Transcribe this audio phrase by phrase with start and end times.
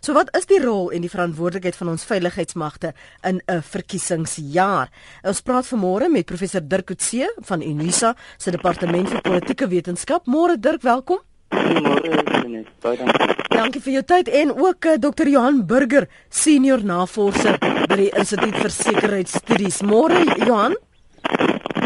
[0.01, 4.89] So wat is die rol en die verantwoordelikheid van ons veiligheidsmagte in 'n verkiesingsjaar?
[5.23, 10.25] Ons praat vanmôre met professor Dirk Coetzee van Unisa se departement vir politieke wetenskap.
[10.25, 11.19] Môre Dirk, welkom.
[11.49, 12.67] Môre net.
[12.81, 13.35] Baie dankie.
[13.53, 15.27] Dankie vir jou tyd en ook uh, Dr.
[15.29, 19.81] Johan Burger, senior navorser by die Instituut vir Sekuriteitsstudies.
[19.85, 20.75] Môre Johan.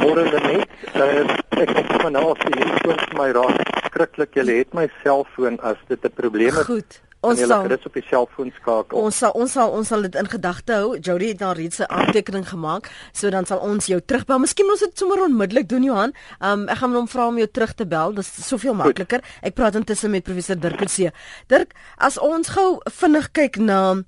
[0.02, 0.70] Môre net.
[0.94, 1.26] Uh,
[1.58, 4.38] ek het vanaand die foon vir my raak skrikkelik.
[4.38, 6.66] Jy het my selfoon as dit 'n probleem is.
[6.66, 7.02] Goed.
[7.26, 9.00] Ons sal dit op die selfoon skakel.
[9.00, 10.98] Ons sal ons sal ons sal dit in gedagte hou.
[11.02, 14.40] Jody het daar reeds 'n aantekening gemaak, so dan sal ons jou terugbel.
[14.40, 16.14] Miskien ons dit sommer onmiddellik doen Johan.
[16.40, 18.14] Um ek gaan hom vra om jou terug te bel.
[18.14, 19.22] Dit is soveel makliker.
[19.42, 21.12] Ek praat intussen met professor Dirk Coetzee.
[21.48, 24.04] Dirk, as ons gou vinnig kyk na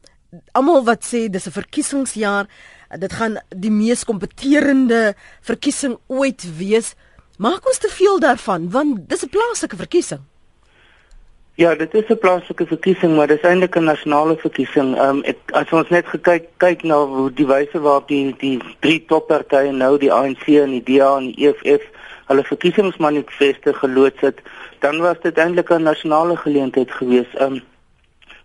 [0.54, 2.48] almal wat sê dis 'n verkiesingsjaar,
[2.98, 6.96] dit gaan die mees kompeterende verkiesing ooit wees.
[7.38, 10.20] Maak ons te veel daarvan want dis 'n plaaslike verkiesing.
[11.60, 14.96] Ja, dit is 'n plaaslike verkiesing, maar dis eintlik 'n nasionale verkiesing.
[14.96, 18.60] Ehm um, ek as ons net gekyk kyk na hoe die wyse waarop die die
[18.80, 21.84] drie toppartye nou die ANC en die DA en die EFF
[22.26, 24.42] hulle verkiesingsmanifeste geloods het,
[24.80, 27.36] dan was dit eintlik 'n nasionale geleentheid geweest.
[27.36, 27.62] Ehm um,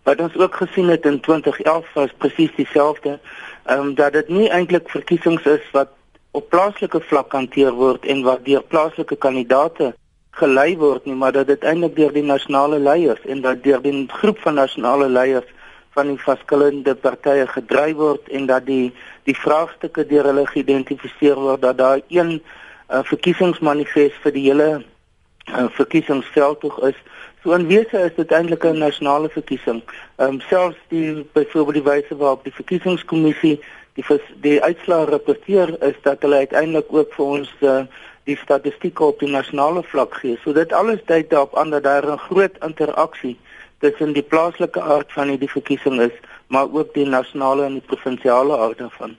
[0.03, 3.19] wat ons ook gesien het in 2011 was presies dieselfde
[3.65, 5.93] ehm um, dat dit nie eintlik verkiesings is wat
[6.31, 9.95] op plaaslike vlak hanteer word en wat deur plaaslike kandidaate
[10.35, 14.07] gelei word nie, maar dat dit eintlik deur die nasionale leiers en dat deur die
[14.11, 15.47] groep van nasionale leiers
[15.95, 18.93] van die verskillende partye gedryf word en dat die
[19.29, 25.69] die vraagstukke deur hulle geïdentifiseer word dat daar een uh, verkiesingsmanifest vir die hele uh,
[25.79, 26.99] verkiesingsveldtog is.
[27.45, 29.83] So in wese is dit eintlik 'n nasionale verkiesing.
[30.17, 33.61] Ehm um, selfs die byvoorbeeld die wyse waarop die verkiesingskommissie
[33.95, 37.83] die vers, die uitslae rapporteer is dat hulle uiteindelik ook vir ons uh,
[38.25, 40.39] die statistieke op die nasionale vlak gee.
[40.45, 43.37] So dit alles dui daarop aan dat daar 'n groot interaksie
[43.79, 46.17] tussen die plaaslike aard van hierdie verkiesing is,
[46.47, 49.17] maar ook die nasionale en die provinsiale aard daarvan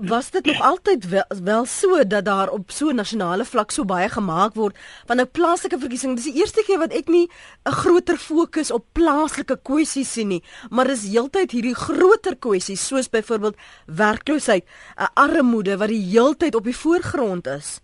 [0.00, 4.08] was dit nog altyd wel, wel so dat daar op so nasionale vlak so baie
[4.08, 4.76] gemaak word
[5.06, 6.14] van 'n plaaslike verkiesing.
[6.14, 7.30] Dis die eerste keer wat ek nie
[7.64, 13.08] 'n groter fokus op plaaslike kwessies sien nie, maar dis heeltyd hierdie groter kwessies soos
[13.10, 13.56] byvoorbeeld
[13.86, 14.64] werkloosheid,
[15.14, 17.80] armoede wat die heeltyd op die voorgrond is.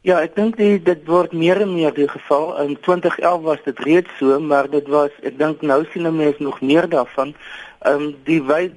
[0.00, 2.58] Ja, ek dink dit word meer en meer die geval.
[2.60, 6.60] In 2011 was dit reeds so, maar dit was ek dink nou sien mense nog
[6.60, 7.34] meer daarvan.
[7.80, 8.72] Ehm um, die wyd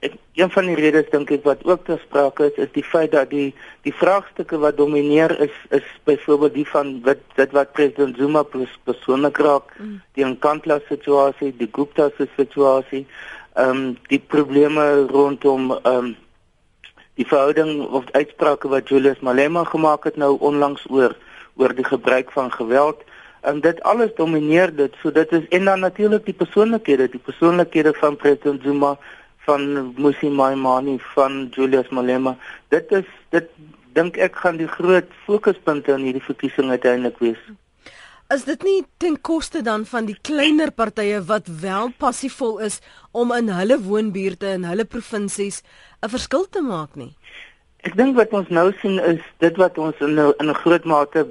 [0.00, 3.12] ek, een van die redes dink ek wat ook ter sprake is is die feit
[3.12, 3.54] dat die
[3.86, 8.44] die vraagstukke wat domineer is is byvoorbeeld die van wat dit wat president Zuma
[8.84, 9.98] persoonlik raak, mm.
[10.14, 13.06] die Nkandla situasie, die Gupta se situasie,
[13.54, 16.16] ehm um, die probleme rondom ehm um,
[17.18, 21.16] die verhouding of uitsprake wat Julius Malema gemaak het nou onlangs oor
[21.58, 23.02] oor die gebruik van geweld
[23.40, 27.94] en dit alles domineer dit so dit is en dan natuurlik die persoonlikhede die persoonlikhede
[27.98, 28.96] van president Zuma
[29.48, 32.36] van Musi Maimani van Julius Malema.
[32.74, 33.48] Dit is dit
[33.96, 37.40] dink ek gaan die groot fokuspunte in hierdie verkiesing uiteindelik wees.
[38.34, 42.82] Is dit nie ten koste dan van die kleiner partye wat wel passievol is
[43.16, 45.62] om in hulle woonbuurte en hulle provinsies
[46.04, 47.14] 'n verskil te maak nie?
[47.88, 50.84] Ek dink wat ons nou sien is dit wat ons in 'n in 'n groot
[50.84, 51.26] mate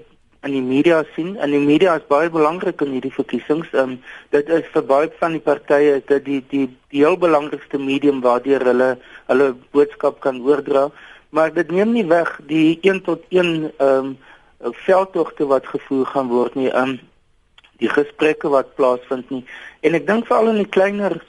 [0.47, 1.35] in die media sien.
[1.43, 3.67] En die media is baie belangrik in hierdie verkiesings.
[3.73, 3.99] Ehm um,
[4.35, 8.65] dit is vir baie van die partye dit die die die heel belangrikste medium waardeur
[8.71, 8.89] hulle
[9.27, 10.87] hulle boodskap kan oordra.
[11.29, 14.17] Maar dit neem nie weg die 1 tot 1 ehm um,
[14.87, 16.71] veldtogte wat gevoer gaan word nie.
[16.71, 16.99] Ehm um,
[17.77, 19.43] die gesprekke wat plaasvind nie.
[19.85, 21.19] En ek dink veral in die kleiner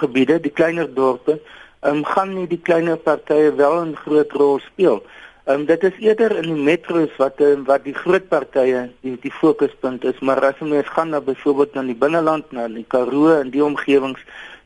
[0.00, 1.38] gebiede, die kleiner dorpe,
[1.80, 5.02] ehm um, gaan nie die kleiner partye wel 'n groot rol speel.
[5.44, 9.16] Ehm um, dit is eerder in die metros wat um, wat die groot partye die
[9.20, 13.34] die fokuspunt is, maar as ons gaan na byvoorbeeld na die binneland, na die Karoo
[13.40, 14.20] en die omgewings,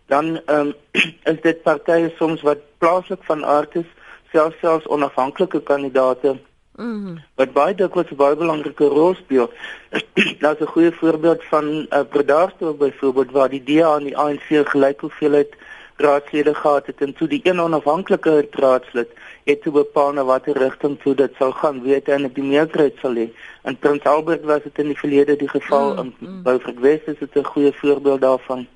[0.07, 0.75] dan ehm um,
[1.33, 3.91] is dit partye soms wat plaaslik van aard is,
[4.33, 6.39] selfs selfs onafhanklike kandidaate
[6.79, 7.17] Mm -hmm.
[7.35, 9.51] Wat baie dikwels 'n baie belangrike rol speel.
[10.43, 14.47] Daar's 'n goeie voorbeeld van 'n uh, Bredasdorp byvoorbeeld waar die DA en die ANC
[14.75, 15.55] gelyk hoeveelheid
[15.97, 19.11] raadslede gehad het en toe die een onafhanklike raadslid
[19.49, 23.15] het te bepaal na watter rigting toe dit sal gaan, weet en die meerderheid sal
[23.17, 23.29] hê.
[23.65, 27.19] In Prins Albert was dit in die verlede die geval mm in Beaufort West is
[27.19, 28.67] dit 'n goeie voorbeeld daarvan.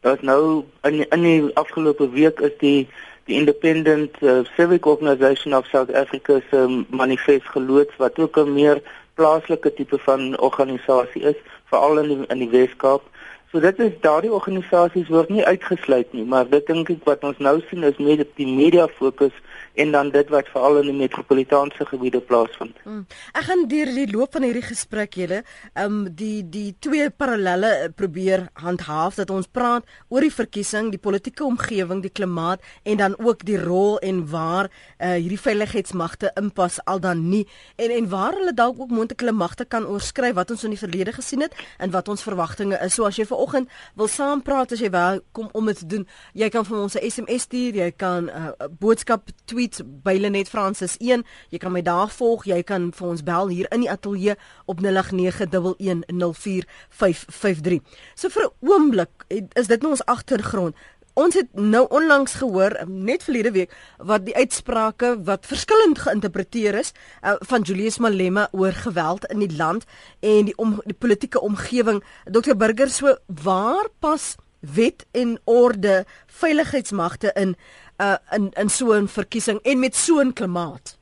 [0.00, 2.88] Daar's nou in in die afgelope week is die
[3.24, 8.52] die Independent uh, Civic Organisation of South Africa se um, manifest geloods wat ook 'n
[8.52, 8.82] meer
[9.14, 13.02] plaaslike tipe van organisasie is, veral in die, in die Weskaap.
[13.48, 17.38] So dit is daardie organisasies word nie uitgesluit nie, maar dit dink ek wat ons
[17.40, 19.32] nou sien is meer die media fokus
[19.78, 22.76] en dan dit wat veral in die metropolitaanse gebiede plaasvind.
[22.84, 23.06] Hmm.
[23.32, 25.38] Ek gaan deur die loop van hierdie gesprek julle,
[25.80, 31.00] um, die die twee parallelle eh, probeer handhaaf dat ons praat oor die verkiesing, die
[31.00, 36.82] politieke omgewing, die klimaat en dan ook die rol en waar uh, hierdie veiligheidsmagte inpas
[36.84, 37.46] al dan nie
[37.80, 41.16] en en waar hulle dalk ook moontlike magte kan oorskry wat ons in die verlede
[41.16, 42.98] gesien het en wat ons verwagtinge is.
[42.98, 46.48] So as jy vanoggend wil saampraat as jy wel kom om dit te doen, jy
[46.50, 50.96] kan vir ons 'n SMS stuur, jy kan 'n uh, boodskap tweet by Lenet Francis
[50.98, 51.24] 1.
[51.50, 52.44] Jy kan my daar volg.
[52.44, 54.36] Jy kan vir ons bel hier in die ateljee
[54.66, 57.80] op 0891104553.
[58.14, 59.24] So vir 'n oomblik
[59.54, 60.76] is dit nou ons agtergrond.
[61.18, 63.72] Ons het nou onlangs gehoor net verlede week
[64.10, 69.56] wat die uitsprake wat verskillend geïnterpreteer is uh, van Julius Malema oor geweld in die
[69.56, 69.86] land
[70.20, 72.04] en die om die politieke omgewing.
[72.30, 77.56] Dr Burger, so waar pas wet en orde veiligheidsmagte in
[77.98, 80.98] uh, in in so 'n verkiesing en met so 'n klimaat?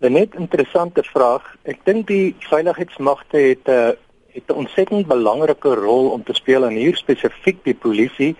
[0.00, 1.56] 'n Net interessante vraag.
[1.62, 3.90] Ek dink die veiligheidsmagte het 'n uh,
[4.34, 8.36] het 'n ontsettend belangrike rol om te speel en hier spesifiek die polisie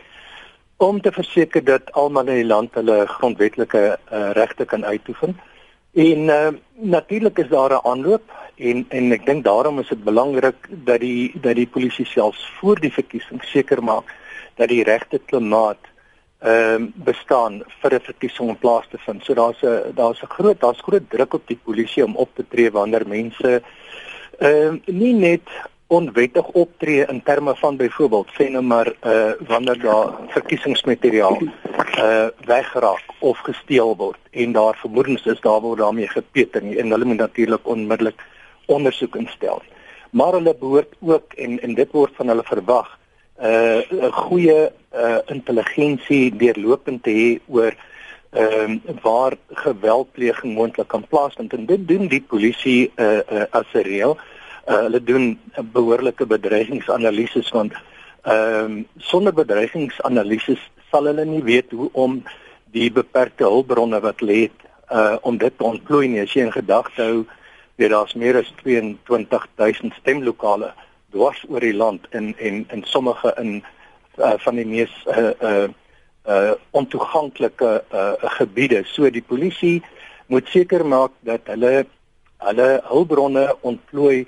[0.76, 3.82] om te verseker dat almal in die land hulle grondwetlike
[4.12, 5.38] uh, regte kan uitoefen.
[5.94, 8.22] En uh, natuurlik is daar 'n aanloop
[8.56, 12.80] en en ek dink daarom is dit belangrik dat die dat die polisie selfs voor
[12.80, 14.14] die verkiesing seker maak
[14.54, 15.78] dat die regte klimaat
[16.38, 19.24] ehm um, bestaan vir 'n verkiesing om plaas te vind.
[19.24, 22.44] So daar's 'n daar's 'n groot daar's groot druk op die polisie om op te
[22.48, 23.62] tree wanneer mense
[24.38, 25.48] ehm uh, nie net
[25.86, 33.04] onwettig optree in terme van byvoorbeeld sê nou maar uh wanneer daar verkiesingsmateriaal uh weggeraak
[33.18, 37.16] of gesteel word en daar vermoedens is daar word daarmee gepeter nie en hulle moet
[37.16, 38.22] natuurlik onmiddellik
[38.66, 39.62] ondersoek instel.
[40.10, 42.98] Maar hulle behoort ook en en dit word van hulle verwag
[43.42, 47.74] uh 'n goeie uh intelligensie deurlopend te hê oor
[48.30, 53.66] ehm uh, waar geweldpleging moontlik kan plaasvind en dit doen die polisie uh, uh as
[53.74, 54.16] 'n reël.
[54.16, 54.33] Uh
[54.66, 55.38] hulle doen
[55.72, 57.74] behoorlike bedreigingsanalises want
[58.24, 62.22] ehm um, sonder bedreigingsanalises sal hulle nie weet hoe om
[62.72, 64.48] die beperkte hulpbronne wat lê
[64.90, 66.20] uh om dit te ontplooi nie.
[66.20, 67.24] As jy in gedagte hou,
[67.76, 70.72] weet daar's meer as 22000 stemlokale
[71.14, 73.62] dwars oor die land en en in sommige in
[74.18, 75.68] uh, van die mees uh uh
[76.28, 78.84] uh ontoeganklike uh gebiede.
[78.84, 79.82] So die polisie
[80.26, 81.86] moet seker maak dat hulle
[82.44, 84.24] hulle hulpbronne ontplooi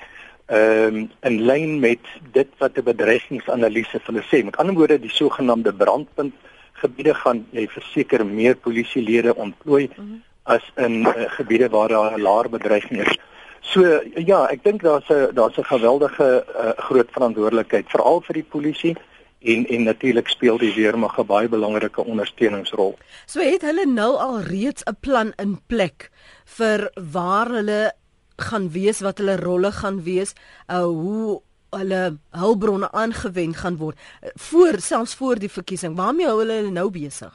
[0.46, 4.44] ehm um, in lyn met dit wat 'n bedreigingsanalise vir hulle sê.
[4.44, 6.34] Met ander woorde, die sogenaamde brandpunt
[6.72, 10.22] gebiede gaan jy verseker meer polisielede ontplooi mm -hmm.
[10.42, 13.18] as in uh, gebiede waar daar 'n laer bedreiging is.
[13.60, 18.48] So ja, ek dink daar's 'n daar's 'n geweldige uh, groot verantwoordelikheid veral vir die
[18.54, 18.96] polisie
[19.40, 22.98] en en natuurlik speel die weermag 'n baie belangrike ondersteuningsrol.
[23.26, 26.10] So het hulle nou al reeds 'n plan in plek
[26.44, 27.92] vir waar hulle
[28.36, 30.34] gaan wees, wat hulle rolle gaan wees,
[30.68, 31.40] uh, hoe
[31.76, 35.96] hulle hulpbronne aangewend gaan word uh, voor selfs voor die verkiesing.
[35.96, 37.34] Waarmee hou hulle nou besig?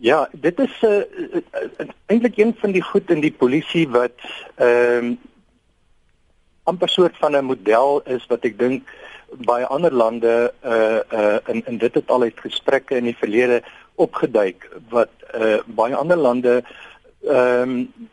[0.00, 4.16] Ja, dit is uh, uh, uh, eintlik een van die goed in die polisie wat
[4.56, 5.18] ehm um,
[6.68, 8.88] amper soort van 'n model is wat ek dink
[9.46, 13.62] baie ander lande uh uh in in dit het al uit gesprekke in die verlede
[13.94, 16.62] opgeduik wat uh baie ander lande
[17.26, 18.08] ehm um,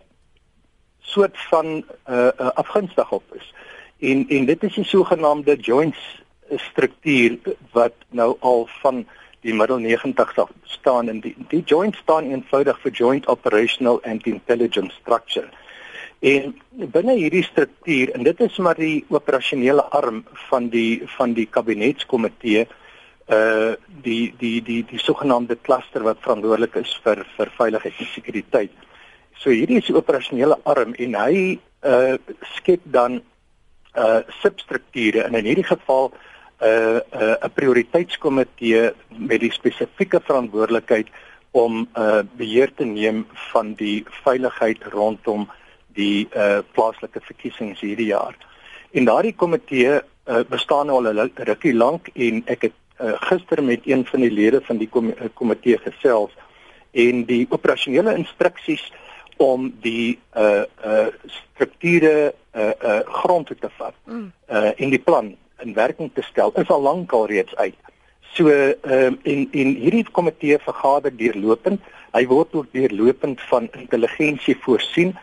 [1.08, 1.68] soort van
[2.10, 3.54] uh, uh afgunstig op is.
[4.00, 6.22] En en dit is die sogenaamde joints
[6.56, 7.38] struktuur
[7.72, 9.06] wat nou al van
[9.46, 14.26] die middel 90s af staan en die die joint staan eenvoudig vir joint operational and
[14.28, 15.48] intelligence structure.
[16.20, 21.46] En binne hierdie struktuur en dit is maar die operasionele arm van die van die
[21.46, 22.68] kabinetskomitee
[23.28, 23.74] uh
[24.04, 28.86] die die die die sogenaamde kluster wat verantwoordelik is vir vir veiligheid en sekuriteit.
[29.42, 32.18] So hierdie is die operasionele arm en hy uh
[32.58, 33.22] skep dan
[33.96, 36.16] uh substrukture en in hierdie geval 'n
[36.66, 41.08] uh, 'n uh, 'n prioriteitskomitee met die spesifieke verantwoordelikheid
[41.52, 45.48] om uh beheer te neem van die veiligheid rondom
[45.94, 48.36] die uh plaaslike verkiesings hierdie jaar.
[48.92, 53.82] En daardie komitee uh, bestaan al 'n rukkie lank en ek het uh, gister met
[53.86, 54.90] een van die lede van die
[55.34, 56.32] komitee gesels
[56.92, 58.92] en die operasionele instruksies
[59.38, 64.32] om die uh uh strukture uh uh grond te vat mm.
[64.50, 67.76] uh in die plan in werking te stel is al lank al reeds uit.
[68.38, 71.82] So ehm uh, en en hierdie komitee vergader deurlopend.
[72.14, 75.16] Hy word ook deurlopend van intelligensie voorsien.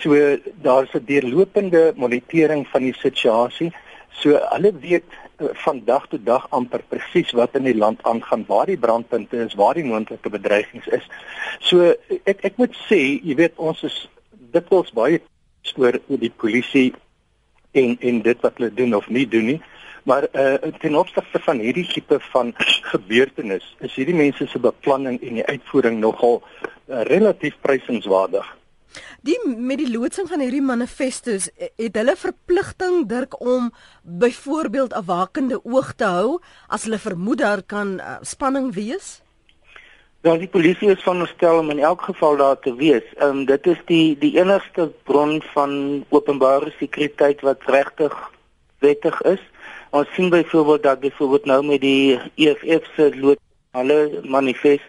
[0.00, 3.72] So daar's 'n deurlopende monitering van die situasie.
[4.10, 5.04] So hulle weet
[5.36, 9.54] van dag tot dag amper presies wat in die land aangaan, waar die brandpunte is,
[9.54, 11.06] waar die moontlike bedreigings is.
[11.60, 13.96] So ek ek moet sê, jy weet ons is
[14.52, 15.20] dikwels baie
[15.62, 16.92] stoor oor die polisie
[17.72, 19.60] en en dit wat hulle doen of nie doen nie.
[20.04, 22.50] Maar uh, ten opsigte van hierdie tipe van
[22.90, 28.48] gebeurtenis, is hierdie mense se beplanning en die uitvoering nogal uh, relatief prysenswaardig.
[29.22, 33.70] Die met die loodsing van hierdie manifestos eh, het hulle verpligting dirk om
[34.02, 39.22] byvoorbeeld 'n wakende oog te hou as hulle vermoed daar kan uh, spanning wees.
[40.22, 43.02] Ja, die polisie is van verstel om in elk geval daar te wees.
[43.16, 48.14] Ehm um, dit is die die enigste bron van openbare sekuriteit wat regtig
[48.78, 49.42] wettig is.
[49.90, 53.38] Ons sien byvoorbeeld dat byvoorbeeld nou met die EFF se lood
[53.70, 54.88] hulle manifest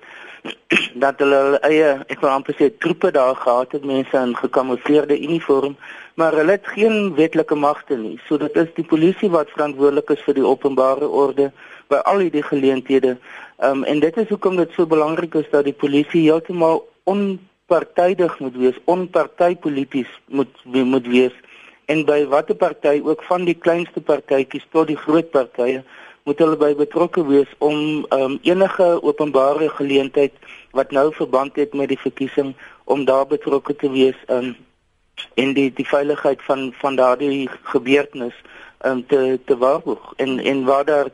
[1.03, 5.77] dat hulle eie ek wil amper sê troepe daar gehad het mense in gekamoufleerde uniform
[6.19, 8.19] maar hulle het geen wetlike magte nie.
[8.27, 11.49] So dit is die polisie wat verantwoordelik is vir die openbare orde
[11.89, 13.15] by al hierdie geleenthede.
[13.57, 18.59] Um, en dit is hoekom dit so belangrik is dat die polisie heeltemal onpartydig moet
[18.61, 21.35] wees onpartypolities moet moet wees
[21.91, 25.83] en by watter party ook van die kleinste partytjies tot die groot partye
[26.23, 30.33] moet hulle by betrokke wees om um, enige openbare geleentheid
[30.71, 32.53] wat nou verband het met die verkiesing
[32.83, 34.53] om daar betrokke te wees um,
[35.39, 38.37] en die die veiligheid van van daardie gebeurtenis
[38.85, 41.11] um, te te waarborg en en waar daar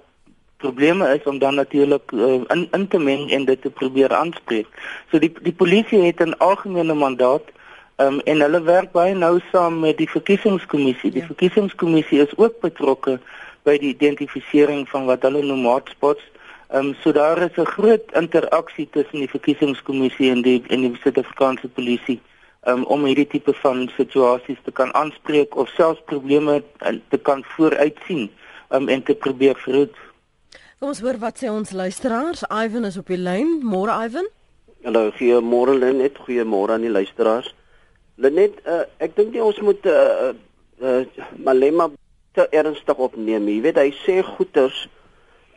[0.57, 4.67] probleme is om dan natuurlik uh, in in te meng en dit te probeer aanspreek.
[5.11, 7.55] So die die polisie het 'n algemene mandaat
[7.99, 11.09] Ehm um, en hulle werk baie nou saam met die verkiesingskommissie.
[11.11, 11.27] Die ja.
[11.27, 13.17] verkiesingskommissie is ook betrokke
[13.63, 16.23] by die identifisering van wat hulle noem hotspots.
[16.69, 20.95] Ehm um, so daar is 'n groot interaksie tussen die verkiesingskommissie en die en die
[21.03, 22.19] Suid-Afrikaanse polisie
[22.67, 26.63] um, om hierdie tipe van situasies te kan aanspreek of selfs probleme
[27.09, 28.29] te kan vooruitsien
[28.69, 29.95] um, en te probeer verhoed.
[30.79, 32.45] Kom ons hoor wat sê ons luisteraars.
[32.47, 33.59] Ivan is op die lyn.
[33.63, 34.27] Môre Ivan.
[34.83, 36.19] Hallo, goeiemôre Lenet.
[36.23, 37.49] Goeiemôre aan die luisteraars.
[38.15, 40.31] Lenet, uh, ek dink nie ons moet uh,
[40.79, 41.01] uh,
[41.43, 41.89] Malema
[42.37, 43.47] te ernstig opneem.
[43.47, 44.87] Jy weet hy sê goeters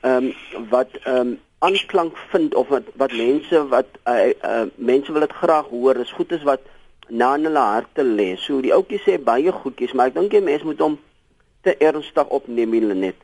[0.02, 5.12] ehm um, wat ehm um, aanklank vind of wat wat mense wat uh, uh, mense
[5.12, 6.00] wil dit graag hoor.
[6.02, 6.64] Is goed is wat
[7.08, 8.32] na in hulle harte lê.
[8.36, 10.96] So die ouetjie sê baie goedjies, maar ek dink jy mense moet hom
[11.62, 13.18] te ernstig opneem, Lenet.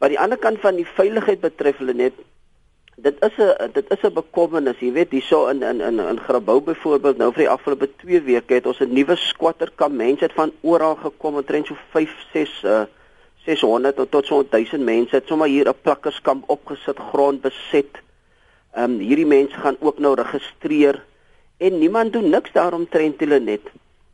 [0.00, 2.16] Wat die ander kant van die veiligheid betref, Lenet,
[2.96, 6.60] dit is 'n dit is 'n bekommernis, jy weet, hierso in in in in Grabouw
[6.60, 9.94] byvoorbeeld nou vir die afgelope 2 weke het ons 'n nuwe squatterkamp.
[9.94, 12.84] Mense het van oral gekom, omtrent so 5, 6 uh
[13.44, 17.90] 600 tot tot so 1000 mense het sommer hier 'n plakkerskamp opgesit, grond beset.
[18.74, 21.02] Ehm um, hierdie mense gaan ook nou registreer
[21.56, 23.60] en niemand doen niks daaromtrent hulle net.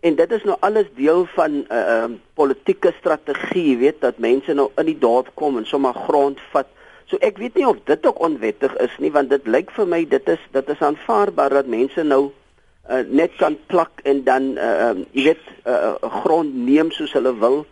[0.01, 4.53] En dit is nou alles deel van 'n uh, uh, politieke strategie, weet, dat mense
[4.53, 6.67] nou in die dorp kom en sommer grond vat
[7.09, 10.03] So ek weet nie of dit ook onwettig is nie want dit lyk vir my
[10.05, 14.91] dit is dit is aanvaarbaar dat mense nou uh, net kan plak en dan uh,
[14.91, 17.63] um, jy weet uh, grond neem soos hulle wil.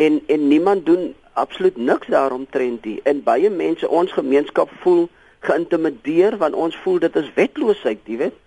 [0.00, 3.00] En en niemand doen absoluut niks daaromtrent nie.
[3.04, 5.08] En baie mense ons gemeenskap voel
[5.44, 8.38] geïntimideer want ons voel dit is wetloosheid jy weet.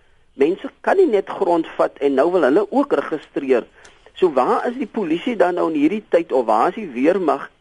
[0.42, 3.70] Mense kan nie net grond vat en nou wil hulle ook registreer.
[4.18, 7.52] So waar is die polisie dan nou in hierdie tyd of waar is die weermag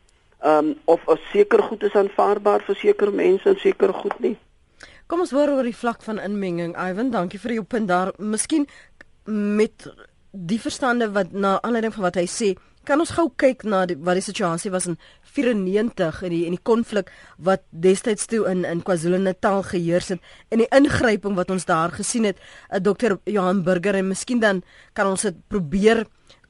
[0.44, 4.36] Ehm um, of 'n seker goed is aanvaarbaar vir sekere mense en seker goed nie.
[5.06, 6.76] Kom ons hoor oor die vlak van inmenging.
[6.90, 8.12] Ivan, dankie vir jou punt daar.
[8.18, 8.66] Miskien
[9.24, 9.86] met
[10.30, 13.96] die verstande wat na aanleiding van wat hy sê, kan ons gou kyk na die,
[13.96, 14.98] wat die situasie was in
[15.34, 20.20] 94 in die in die konflik wat destyds toe in in KwaZulu-Natal geheers het
[20.52, 22.36] en die ingryping wat ons daar gesien het.
[22.68, 23.16] Uh, eh, Dr.
[23.24, 26.04] Johan Burger en miskien dan kan ons dit probeer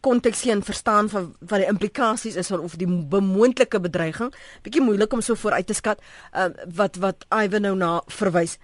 [0.04, 4.32] konteks sien verstaan van wat die implikasies is of die bemoontlike bedreiging.
[4.62, 8.58] Bietjie moeilik om so vooruit te skat uh, wat wat Ivan nou na verwys.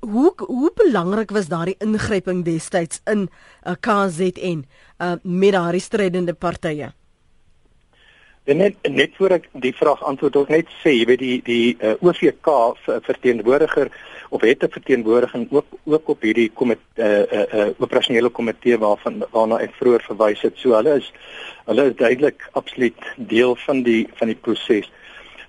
[0.00, 4.64] Hoe hoe belangrik was daardie ingryping destyds in uh, KZN
[4.98, 6.92] uh, met daardie strydende partye?
[8.50, 11.66] En net net voor ek die vraag antwoord ook net sê, jy weet die die
[11.78, 12.48] uh, OVK
[13.06, 13.90] verteenwoordiger
[14.34, 19.22] of het 'n verteenwoordiging ook ook op hierdie komitee uh, uh, uh, operasionele komitee waarvan
[19.30, 20.58] waarna ek vroeër verwys het.
[20.58, 21.12] So hulle is
[21.66, 24.90] hulle is duidelik absoluut deel van die van die proses.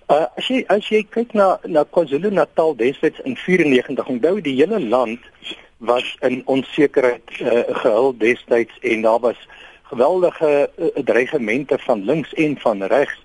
[0.10, 4.80] Uh, as jy as jy kyk na na KwaZulu-Natal destyds in 94, onthou die hele
[4.80, 5.20] land
[5.78, 9.48] was in onsekerheid uh, gehul destyds en daar was
[9.92, 13.20] geweldige uh, dreigemente van links en van regs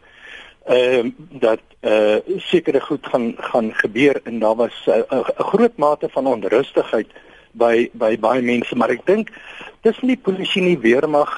[0.67, 1.13] ehm uh,
[1.47, 6.09] dat eh uh, sekere goed gaan gaan gebeur en daar was 'n uh, groot mate
[6.11, 7.07] van onrustigheid
[7.53, 8.77] by by baie mense.
[8.77, 9.29] Maar ek dink
[9.81, 11.33] tussen die polisie en die weermag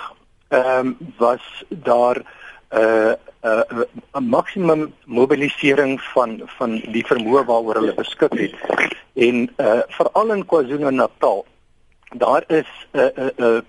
[0.48, 7.44] ehm um, was daar 'n uh, 'n uh, 'n maksimum mobilisering van van die vermoë
[7.44, 8.54] waaroor hulle beskik het.
[9.14, 11.46] En eh uh, veral in KwaZulu-Natal
[12.16, 13.60] daar is 'n uh, 'n uh, uh,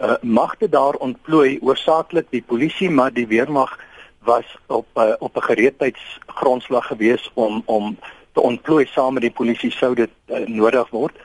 [0.00, 3.78] uh, magte daar ontplooi oorsaaklik die polisie maar die weermag
[4.24, 7.98] was op uh, op 'n gereedheidsgrondslag gewees om om
[8.32, 11.16] te ontplooi saam met die polisie sou dit uh, nodig word.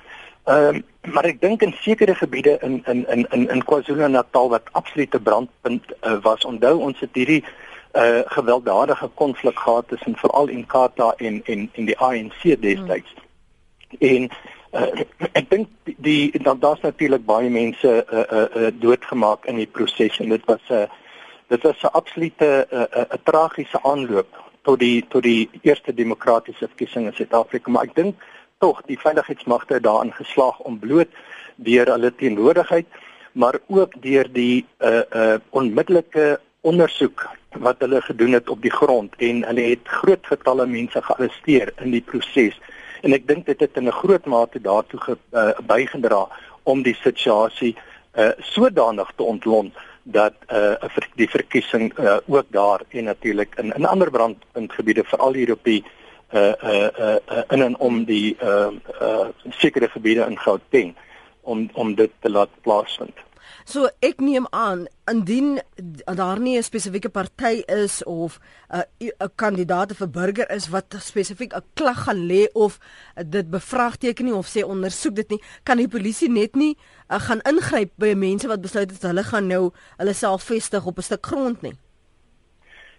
[0.44, 0.82] Ehm uh,
[1.14, 5.86] maar ek dink in sekere gebiede in in in in in KwaZulu-Natal wat absolute brandpunt
[6.04, 6.46] uh, was.
[6.46, 7.44] Onthou ons het hierdie
[7.94, 13.14] uh gewelddadige konflik gehad tussen veral Inkatha en en en die ANC destyds.
[13.14, 13.98] Hmm.
[14.00, 14.30] En
[14.72, 19.68] Uh, ek dink die dan daar's natuurlik baie mense uh, uh, uh, doodgemaak in die
[19.68, 20.88] proses en dit was 'n uh,
[21.50, 24.30] dit was 'n absolute 'n uh, uh, uh, tragiese aanloop
[24.62, 28.16] tot die tot die eerste demokratiese verkiesing in Suid-Afrika maar ek dink
[28.60, 31.10] tog die veiligheidsmagte het daarin geslaag om bloot
[31.56, 32.86] deur hulle teenwoordigheid
[33.32, 39.14] maar ook deur die uh, uh, onmiddellike ondersoek wat hulle gedoen het op die grond.
[39.18, 42.60] En hulle het groot getalle mense gearresteer in die proses
[43.02, 46.28] en ek dink dit het in 'n groot mate daartoe ge, uh, bygedra
[46.64, 47.76] om die situasie
[48.16, 50.74] uh, sodanig te ontlont dat uh,
[51.16, 55.84] die verkiesing uh, ook daar en natuurlik in in ander brandpuntgebiede veral hier op die
[56.34, 57.16] uh, uh, uh,
[57.50, 58.68] in en om die uh,
[59.02, 60.96] uh, sekere gebiede in Gauteng
[61.42, 63.18] om om dit te laat plaasvind.
[63.66, 65.60] So ek neem aan indien
[66.06, 70.96] daar nie 'n spesifieke party is of 'n uh, 'n kandidaat vir burger is wat
[71.00, 75.42] spesifiek 'n klag gaan lê of uh, dit bevraagteken nie of sê ondersoek dit nie,
[75.64, 76.78] kan die polisie net nie
[77.10, 80.98] uh, gaan ingryp by mense wat besluit het hulle gaan nou hulle self vestig op
[80.98, 81.78] 'n stuk grond nie.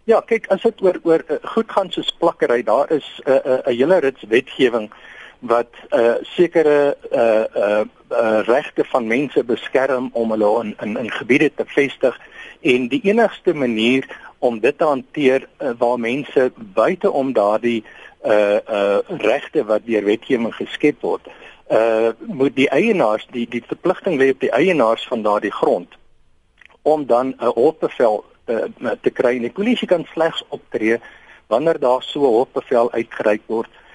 [0.04, 3.34] Ja, kyk, as dit oor oor uh, goed gaan soos plakkery, daar is 'n uh,
[3.44, 4.90] 'n uh, 'n hele rits wetgewing
[5.40, 11.10] wat uh sekere uh uh, uh regte van mense beskerm om hulle in, in in
[11.10, 12.20] gebiede te vestig.
[12.60, 17.84] En die enigste manier om dit te hanteer uh, waar mense buite om daardie
[18.24, 21.28] uh uh regte wat deur wetgewing geskep word
[21.72, 25.96] uh moet die eienaars die die verpligting lê op die eienaars van daardie grond
[26.82, 29.36] om dan 'n hofbevel te, te kry.
[29.36, 31.00] En die polisie kan slegs optree
[31.46, 33.89] wanneer daar so 'n hofbevel uitgereik word Uh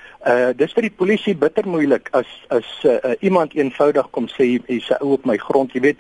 [0.58, 4.90] dis vir die polisie bitter moeilik as as uh, uh, iemand eenvoudig kom sê hy's
[4.90, 6.00] 'n ou op my grond, jy weet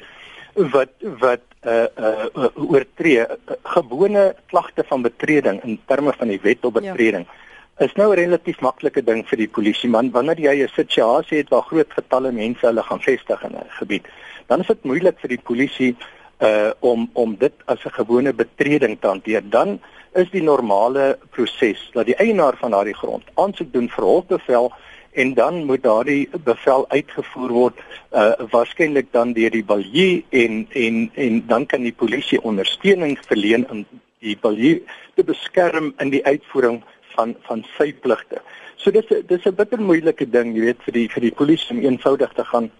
[0.56, 0.90] wat
[1.22, 6.80] wat uh uh oortree uh, gewone klagte van betreding in terme van die wet op
[6.82, 6.92] ja.
[6.92, 7.26] betreding.
[7.26, 7.86] Ja.
[7.86, 11.50] Is nou 'n relatief maklike ding vir die polisie man wanneer jy 'n situasie het
[11.50, 14.08] waar groot getalle mense hulle gaan vestig in 'n gebied.
[14.48, 15.96] Dan is dit moeilik vir die polisie
[16.42, 19.50] uh om om dit as 'n gewone betreding te hanteer.
[19.50, 19.80] Dan
[20.16, 24.72] is die normale proses dat die eienaar van daardie grond aansoek doen vir hofbevel
[25.16, 31.12] en dan moet daardie bevel uitgevoer word uh waarskynlik dan deur die balie en en
[31.28, 33.86] en dan kan die polisie ondersteuning verleen om
[34.20, 34.84] die balie
[35.16, 36.82] te beskerm in die uitvoering
[37.16, 38.42] van van sy pligte.
[38.76, 41.84] So dis dis 'n bitter moeilike ding, jy weet, vir die vir die polisie om
[41.84, 42.72] eenvoudig te gaan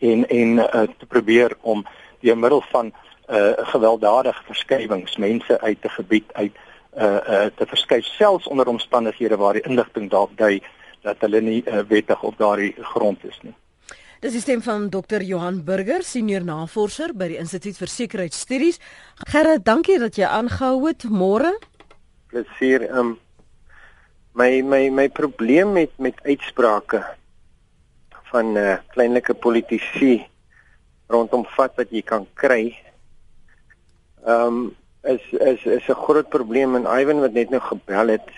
[0.00, 1.84] en en uh, te probeer om
[2.20, 2.92] deur middel van
[3.28, 6.54] uh gewelddadige verskywings mense uit 'n gebied uit
[6.96, 10.62] uh uh te verskuif selfs onder omstandighede waar die inligting dalk dui
[11.02, 13.54] dat hulle nie uh, wettig op daardie grond is nie.
[14.20, 15.22] Dis die stem van Dr.
[15.22, 18.80] Johan Burger, senior navorser by die Instituut vir Sekuriteitsstudies.
[19.30, 21.52] Gerrit, dankie dat jy aangehou het môre.
[22.32, 22.88] Plesier.
[22.90, 23.18] Um
[24.34, 27.04] my my my probleem met met uitsprake
[28.30, 30.26] van uh, kleinlike politici
[31.08, 32.74] rondom vat wat jy kan kry
[34.26, 38.28] um, is is is 'n groot probleem en Ivan wat net nou gebel het,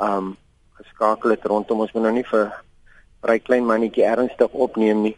[0.00, 0.36] um
[0.80, 2.52] geskakel het rondom ons moet nou nie vir
[3.20, 5.16] vir 'n klein mannetjie ernstig opneem nie.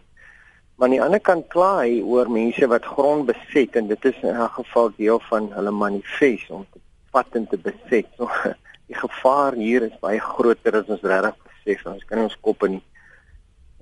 [0.76, 4.22] Maar aan die ander kant kla hy oor mense wat grond beset en dit is
[4.22, 6.80] in 'n geval deel van hulle manifest om te
[7.12, 8.06] vat en te beset.
[8.16, 8.28] So
[8.88, 11.86] die gevaar hier is baie groter as ons regtig besef.
[11.86, 12.84] Ons kan nie ons kop in die,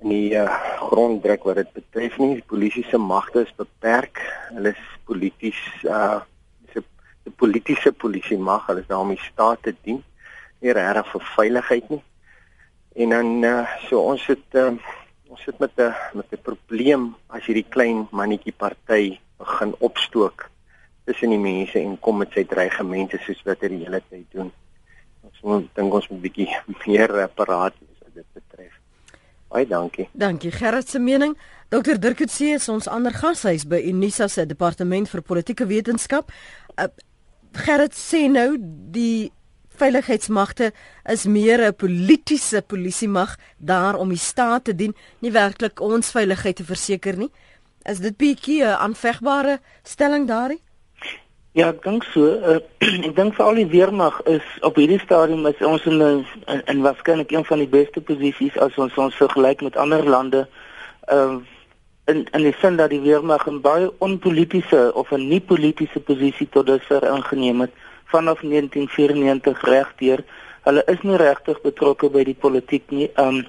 [0.01, 2.33] in die uh, grond druk wat dit betref nie.
[2.35, 4.21] Die polisie se magte is beperk.
[4.53, 6.21] Hulle is polities uh
[7.31, 10.03] politieke polisie mag, hulle is daar om die staat te dien,
[10.61, 12.03] nie regtig vir veiligheid nie.
[12.95, 14.71] En dan uh, so ons het uh,
[15.31, 20.49] ons sit met 'n met 'n probleem as hierdie klein mannetjie party begin opstook
[21.05, 24.51] tussen die mense en kom met sy dreigemente soos wat hy die hele tyd doen.
[25.21, 26.49] Ons moet dink ons moet 'n bietjie
[26.85, 28.73] meer apparaat wees wat dit betref.
[29.49, 30.09] Baie dankie.
[30.13, 31.37] Dankie Gerrit se mening.
[31.69, 36.31] Dr Dirk Coetzee is ons ander gashuis by Unisa se departement vir politieke wetenskap.
[36.75, 36.87] Uh,
[37.51, 38.55] Gerrit sê nou
[38.91, 39.31] die
[39.81, 40.71] veiligheidsmagte
[41.09, 46.55] is meer 'n politieke polisiemag daar om die staat te dien, nie werklik ons veiligheid
[46.55, 47.31] te verseker nie.
[47.83, 50.59] Is dit bietjie 'n aanvegbare stelling daarin?
[51.51, 52.23] Ja, ek dink so.
[52.23, 52.59] Uh,
[53.07, 56.61] ek dink vir al die weermag is op hierdie stadium is ons in 'n in,
[56.65, 60.47] in waarskynlik een van die beste posisies as ons ons vergelyk met ander lande.
[61.07, 61.41] Ehm uh,
[62.05, 66.47] in in die sin dat die weermag 'n baie onpolitiese of 'n nie politieke posisie
[66.49, 67.71] tot dusver ingeneem het
[68.05, 70.23] vanaf 1994 regdeur.
[70.63, 73.09] Hulle is nie regtig betrokke by die politiek nie.
[73.15, 73.45] Um,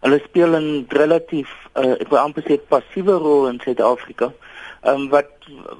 [0.00, 4.32] hulle speel 'n relatief uh, ek wil amper sê passiewe rol in Suid-Afrika
[4.82, 5.30] um, wat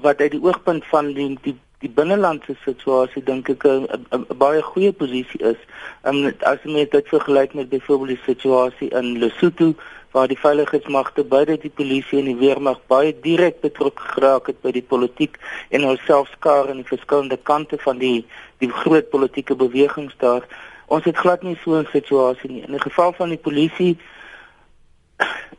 [0.03, 4.93] wat uit die oogpunt van die die die binnelandse situasie dink ek 'n baie goeie
[4.93, 5.57] posisie is.
[6.05, 9.75] Um, as jy dit vergelyk met byvoorbeeld die situasie in Lesotho
[10.13, 14.73] waar die veiligheidsmagte beide die polisie en die weermag baie direk betrokke geraak het by
[14.73, 15.39] die politiek
[15.71, 18.27] en hulself skaar aan die verskillende kante van die
[18.59, 20.45] die groot politieke bewegings daar.
[20.87, 22.63] Ons het glad nie so 'n situasie nie.
[22.67, 23.99] In die geval van die polisie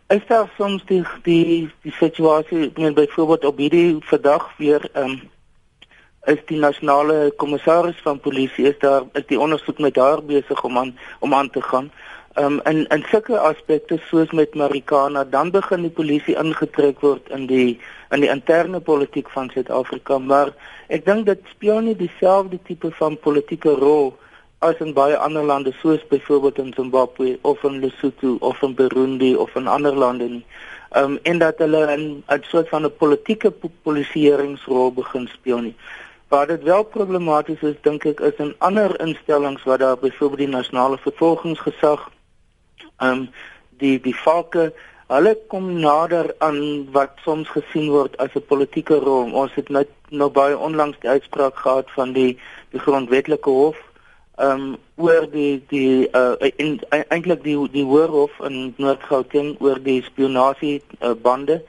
[0.10, 5.22] is daar soms die die die situasie net byvoorbeeld op hierdie vandag weer ehm um,
[6.26, 10.78] is die nasionale kommissaris van polisie is daar is die ondersoek met haar besig om
[10.78, 11.92] aan om aan te gaan.
[12.34, 17.30] Ehm um, in in sulke aspekte soos met Marikana dan begin die polisie ingetrek word
[17.30, 17.80] in die
[18.10, 20.54] in die interne politiek van Suid-Afrika, maar
[20.88, 24.14] ek dink dit speel nie dieselfde tipe van politieke rol
[24.62, 29.36] as in baie ander lande soos byvoorbeeld in Zimbabwe of in Lesotho of in Burundi
[29.36, 30.46] of in ander lande nie.
[30.98, 33.52] Um en dat hulle 'n soort van 'n politieke
[33.84, 35.76] polisieeringsrol begin speel nie.
[36.32, 40.54] Waar dit wel problematies is, dink ek, is in ander instellings waar daar byvoorbeeld die
[40.56, 42.08] nasionale vervolgingsgesag
[43.04, 43.28] um
[43.82, 44.72] die die valke
[45.12, 46.60] Hulle kom nader aan
[46.96, 49.34] wat soms gesien word as 'n politieke rol.
[49.42, 52.40] Ons het net nou baie onlangs die uitspraak gehad van die
[52.72, 53.78] die grondwetlike hof
[54.38, 56.36] ehm um, oor die die uh
[57.10, 61.60] eintlik die die hoorhof in Noord-Gauteng oor die spionasie uh, bande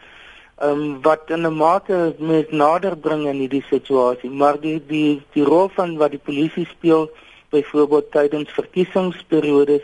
[0.62, 5.22] ehm um, wat in 'n mate mes nader bring in hierdie situasie maar die die
[5.35, 7.11] die rol van wat die polisie speel
[7.51, 9.83] byvoorbeeld tydens verkiesingsperiodes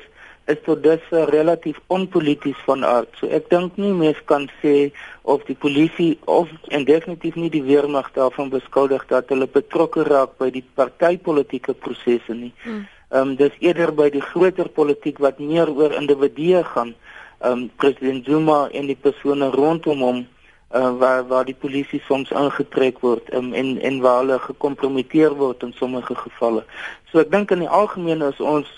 [0.53, 3.11] is tot dusver relatief onpolities van aard.
[3.21, 4.91] So ek dink nie mens kan sê
[5.23, 10.39] of die polisie of en definitief nie die weermag daarvan beskuldig dat hulle betrokke raak
[10.41, 12.55] by die partytetiese prosesse nie.
[12.65, 12.87] Hmm.
[13.11, 16.95] Ehm um, dis eerder by die groter politiek wat meer oor individue gaan.
[17.43, 20.27] Ehm um, president Zuma en die persone rondom hom
[20.75, 25.63] uh, waar waar die polisie soms aangetrek word um, en en waar hulle gekompromiteer word
[25.63, 26.65] in sommige gevalle.
[27.13, 28.69] So ek dink in die algemeen is ons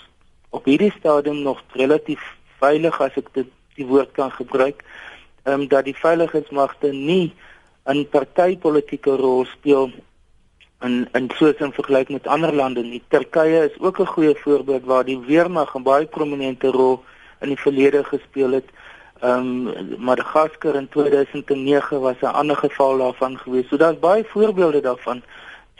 [0.49, 2.21] op hierdie stadium nog relatief
[2.59, 4.83] veilig as ek dit die woord kan gebruik,
[5.43, 7.33] ehm um, dat die veiligheidsmagte nie
[7.89, 9.91] 'n partytetiese rol speel
[10.81, 13.01] in in soos in vergelyking met ander lande nie.
[13.07, 17.03] Turkye is ook 'n goeie voorbeeld waar die weermag 'n baie prominente rol
[17.41, 18.69] in die verlede gespeel het.
[19.21, 23.67] Ehm um, Madagaskar in 2009 was 'n ander geval daarvan gewees.
[23.67, 25.21] So daar's baie voorbeelde daarvan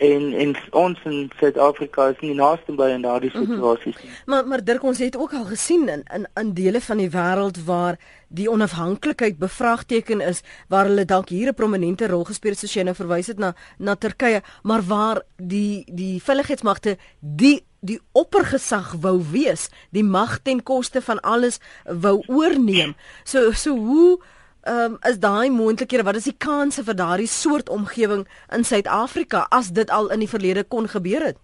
[0.02, 3.52] en en ons in Suid-Afrika is nie naaste by in daardie mhm.
[3.52, 4.10] situasies nie.
[4.10, 4.34] Mm -hmm.
[4.34, 7.64] Maar maar Dirk ons het ook al gesien in in in dele van die wêreld
[7.66, 12.74] waar die onafhanklikheid bevraagteken is, waar hulle dalk hier 'n prominente rol gespeel het soos
[12.74, 18.94] jy nou verwys het na na Turkye, maar waar die die veiligheidsmagte die die oppergesag
[19.02, 22.96] wou wees, die mag ten koste van alles wou oorneem.
[23.24, 24.20] So so hoe
[24.62, 29.48] Ehm um, is daai moontlikhede wat is die kanse vir daardie soort omgewing in Suid-Afrika
[29.50, 31.38] as dit al in die verlede kon gebeur het?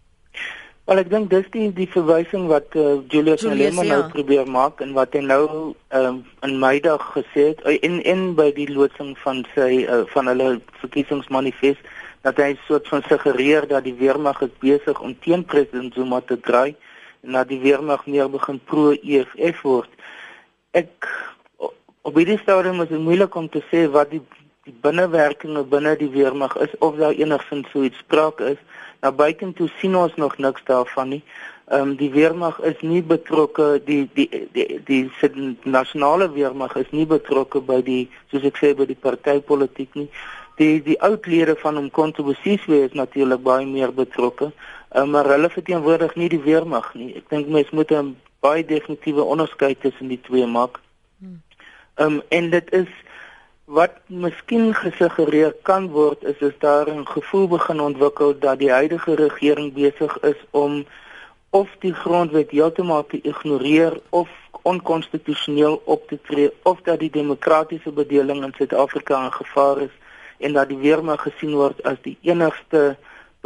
[0.86, 4.12] Wel ek dink dis die die verwysing wat uh, Julius, Malema nou ja.
[4.14, 8.70] probeer maak en wat hy nou um, in Meidag gesê het in in by die
[8.70, 10.52] loodsing van sy uh, van hulle
[10.84, 11.90] verkiesingsmanifest
[12.28, 16.38] dat hy soort van suggereer dat die weermag is besig om teen president Zuma te
[16.38, 16.76] draai
[17.26, 19.90] en dat die weermag meer begin pro EFF word.
[20.72, 21.10] Ek
[22.08, 24.22] Op hierdie stadium is dit moeilik om te sê wat die
[24.68, 28.62] die binnewerkinge binne die weermag is of daar enigsins so iets sprake is.
[29.04, 31.20] Nou buitentoe sien ons nog niks daarvan nie.
[31.68, 36.96] Ehm um, die weermag is nie betrokke die die die die, die nasionale weermag is
[36.96, 38.00] nie betrokke by die
[38.32, 40.08] soos ek sê by die partytetiek nie
[40.64, 44.54] die die ou lede van hom kontroversies is natuurlik baie meer betrokke,
[44.96, 47.14] uh, maar hulle verteenwoordig nie die weermag nie.
[47.20, 50.80] Ek dink mense moet 'n baie definitiewe onderskeid tussen die twee maak.
[51.98, 52.90] Um, en dit is
[53.66, 59.16] wat miskien gesuggereer kan word is is daar 'n gevoel begin ontwikkel dat die huidige
[59.16, 60.86] regering besig is om
[61.50, 64.30] of die grondwet heeltemal te ignoreer of
[64.62, 69.96] onkonstitusioneel op te tree of dat die demokratiese bedeling in Suid-Afrika in gevaar is
[70.38, 72.98] en dat die weermag gesien word as die enigste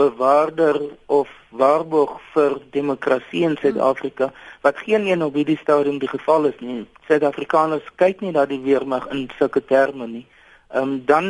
[0.01, 4.31] bewaarder of waarborg vir demokrasie in Suid-Afrika
[4.65, 6.85] wat geen een op hierdie stadium die geval is nie.
[7.07, 10.25] Suid-Afrikaners kyk nie na die weermag in sulke terme nie.
[10.71, 11.25] Ehm um, dan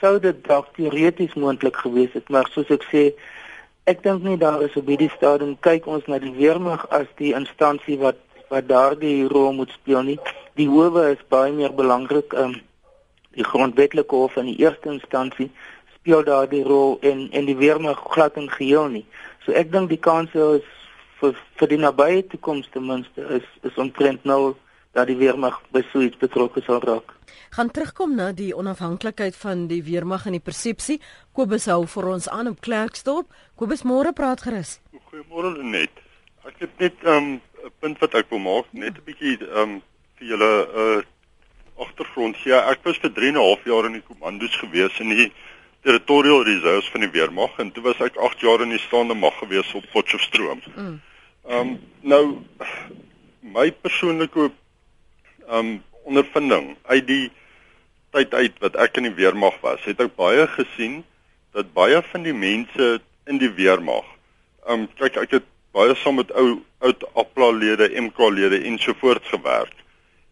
[0.00, 3.02] sou dit dalk teoreties moontlik gewees het, maar soos ek sê,
[3.84, 7.34] ek dink nie daar is op hierdie stadium kyk ons na die weermag as die
[7.36, 8.18] instansie wat
[8.50, 10.18] wat daardie rol moet speel nie.
[10.58, 12.34] Die howe is baie meer belangrik.
[12.34, 12.58] Ehm um,
[13.38, 15.50] die grondwetlike hof in die eerste instansie
[16.00, 19.06] speel daar die rol en en die weermag glad en geheel nie.
[19.44, 20.66] So ek dink die kans is
[21.20, 24.56] vir vir die nabye toekoms ten minste is is omtrent nou
[24.96, 27.12] dat die weermag by so iets betrokke sal raak.
[27.54, 30.98] Gaan terugkom na die onafhanklikheid van die weermag en die persepsie.
[31.36, 33.30] Kobus hou vir ons aan op Klerksdorp.
[33.58, 34.78] Kobus môre praat gerus.
[35.10, 35.92] Goeiemôre net.
[36.46, 37.40] Ek het net 'n um,
[37.80, 39.82] punt wat ek wil maak, net 'n bietjie um
[40.18, 41.02] vir julle uh
[41.80, 42.52] agtergrond gee.
[42.52, 45.32] Ja, ek was vir 3 en 'n half jaar in die kommandos gewees in die
[45.82, 49.36] territorial reserves van die weermag en toe was ek 8 jaar in die staande mag
[49.40, 50.62] gewees op Potchefstroom.
[50.76, 51.00] Mm.
[51.48, 52.24] Ehm um, nou
[53.40, 54.50] my persoonlike
[55.48, 55.70] ehm um,
[56.04, 57.30] ondervinding uit die
[58.10, 61.02] tyd uit wat ek in die weermag was, het ek baie gesien
[61.54, 64.06] dat baie van die mense in die weermag
[64.66, 69.28] ehm um, kyk ek het baie saam met ou oud APLA lede, MK lede ensovoorts
[69.28, 69.74] gewerk.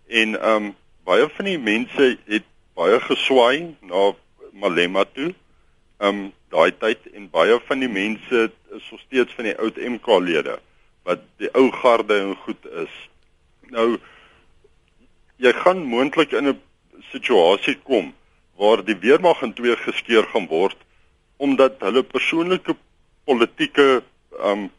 [0.06, 0.74] En ehm um,
[1.08, 2.44] baie van die mense het
[2.76, 4.12] baie geswaai na
[4.52, 5.34] Malema toe.
[5.98, 10.18] Um daai tyd en baie van die mense is nog steeds van die oud MK
[10.24, 10.58] lede
[11.08, 12.94] wat die ou garde en goed is.
[13.74, 13.98] Nou
[15.36, 16.60] jy gaan moontlik in 'n
[17.12, 18.14] situasie kom
[18.56, 20.76] waar die weermag in twee geskeur gaan word
[21.36, 22.74] omdat hulle persoonlike
[23.24, 24.02] politieke
[24.50, 24.70] um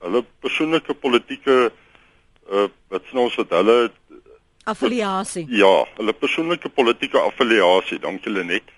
[0.00, 1.70] hulle persoonlike politieke
[2.50, 3.90] uh wat s'n ons wat hulle
[4.68, 5.46] affiliasie.
[5.48, 8.68] Ja, hulle persoonlike politieke affiliasie, dankie Lenet.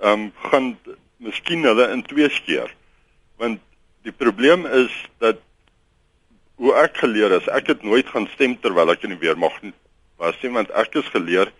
[0.00, 0.78] Ehm um, gaan
[1.18, 2.74] miskien hulle in twee skeer.
[3.36, 3.60] Want
[4.06, 5.40] die probleem is dat
[6.58, 9.54] hoe ek geleer is, ek het nooit gaan stem terwyl ek in die weermag
[10.18, 11.52] was nie, want ek is geleer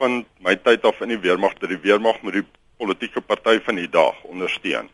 [0.00, 2.44] van my tyd af in die weermag dat die weermag met die
[2.78, 4.88] politieke party van die dag ondersteun.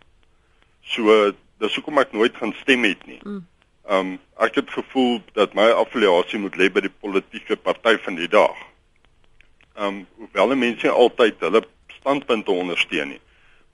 [0.95, 3.21] So dis hoekom ek nooit gaan stem het nie.
[3.23, 3.43] Mm.
[3.85, 8.17] Ehm um, ek het gevoel dat my affiliasie moet lê by die politieke party van
[8.19, 8.57] die dag.
[9.77, 11.63] Ehm um, hoewel mense altyd hulle
[12.05, 13.21] standpunte ondersteun nie.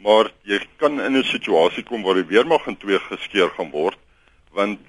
[0.01, 3.99] Maar jy kan in 'n situasie kom waar die weermag in twee geskeur gaan word
[4.51, 4.81] want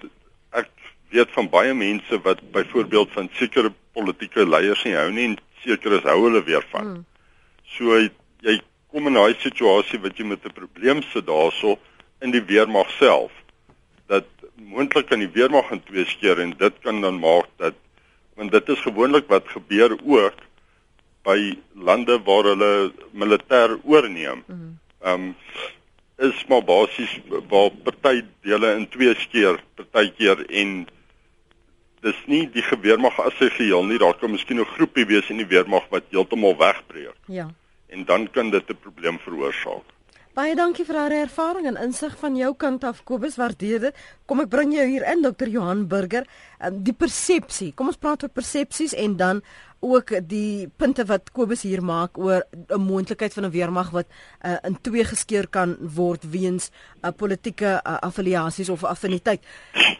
[0.51, 0.69] ek
[1.09, 5.97] weet van baie mense wat byvoorbeeld van sekere politieke leiers nie hou nie en seker
[5.97, 6.85] is hou hulle weer van.
[6.85, 7.05] Hmm.
[7.75, 7.97] So
[8.41, 11.77] jy kom in 'n situasie wat jy met 'n probleem sit daaroor
[12.21, 13.31] in die weermag self
[14.07, 14.25] dat
[14.55, 17.75] moontlik kan die weermag in twee skeer en dit kan dan maak dat
[18.35, 20.37] want dit is gewoonlik wat gebeur ook
[21.23, 24.43] by lande waar hulle militêr oorneem.
[24.47, 24.71] Mhm.
[25.01, 25.35] Ehm um,
[26.21, 30.83] is maar basies waar party dele in twee skeer partykeer en
[32.05, 35.37] dis nie die weermag as sy geheel nie daar kan miskien 'n groepie wees in
[35.37, 37.17] die weermag wat heeltemal wegbreek.
[37.25, 37.49] Ja.
[37.89, 39.85] En dan kan dit 'n probleem veroorsaak.
[40.31, 43.95] Baie dankie vir haar ervaring en insig van jou kant af Kobus, waardeer dit.
[44.25, 45.49] Kom ek bring jou hier in Dr.
[45.51, 46.23] Johan Burger,
[46.63, 47.73] um, die persepsie.
[47.75, 49.41] Kom ons praat oor persepsies en dan
[49.81, 54.07] ook die punte wat Kobus hier maak oor 'n moontlikheid van 'n weermag wat
[54.45, 56.69] uh, in twee geskeur kan word weens
[57.01, 59.41] 'n uh, politieke uh, affiliasies of affiniteit.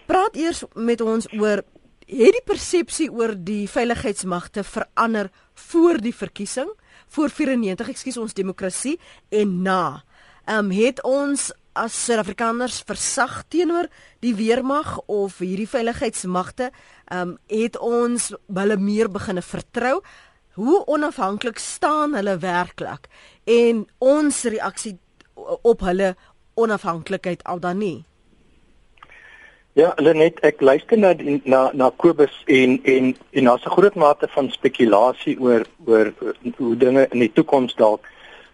[0.06, 1.64] Praat eers met ons oor
[2.06, 6.70] het die persepsie oor die veiligheidsmagte verander voor die verkiesing?
[7.12, 10.04] voor 94 ekskuus ons demokrasie en na
[10.46, 13.88] ehm um, het ons as Suid-Afrikaners versag teenoor
[14.20, 16.72] die weermag of hierdie veiligheidsmagte
[17.12, 20.02] ehm um, het ons hulle meer begine vertrou.
[20.56, 23.08] Hoe onafhanklik staan hulle werklik?
[23.44, 24.98] En ons reaksie
[25.62, 26.16] op hulle
[26.54, 28.04] onafhanklikheid al dan nie.
[29.74, 31.14] Ja, Lenet, ek luister na
[31.48, 36.14] na na Kobus en en en daar's 'n groot mate van spekulasie oor oor
[36.58, 38.04] hoe dinge in die toekoms dalk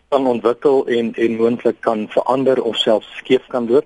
[0.10, 3.86] kan ontwikkel en en moontlik kan verander of selfs skeef kan loop.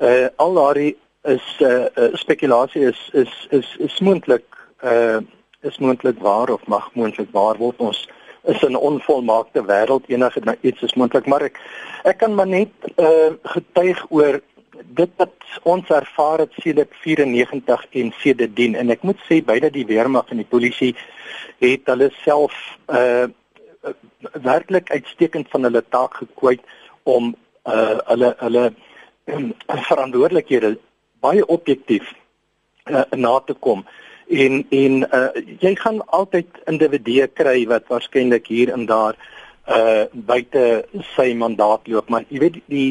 [0.00, 4.44] Uh al daardie is uh, uh spekulasie is is is is moontlik
[4.84, 5.20] uh
[5.62, 8.08] is moontlik waar of mag moontlik waar word ons
[8.44, 11.60] is 'n onvolmaakte wêreld enige iets is moontlik maar ek
[12.04, 14.40] ek kan maar net uh getuig oor
[14.84, 19.86] dit wat ons ervaar het sedert 94 en sedertdien en ek moet sê beide die
[19.86, 20.96] weermag en die polisie
[21.58, 22.52] het hulle self
[22.88, 23.30] uh
[24.46, 26.62] werklik uitstekend van hulle taak gekwyt
[27.02, 28.64] om uh hulle hulle
[29.26, 29.52] um,
[29.88, 30.76] verantwoordelikhede
[31.22, 32.14] baie objektief
[32.90, 33.84] uh, na te kom
[34.28, 35.28] en en uh
[35.60, 39.18] jy gaan altyd individue kry wat waarskynlik hier en daar
[39.68, 40.64] uh buite
[41.14, 42.88] sy mandaat loop maar jy weet die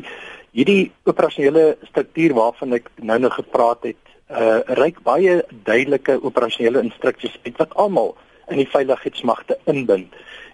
[0.56, 4.02] hierdie operasionele struktuur waarvan ek nou nog gepraat het,
[4.32, 8.16] uh reik baie duidelike operasionele instruksies uit wat almal
[8.52, 10.12] in die veiligheidsmagte inbind.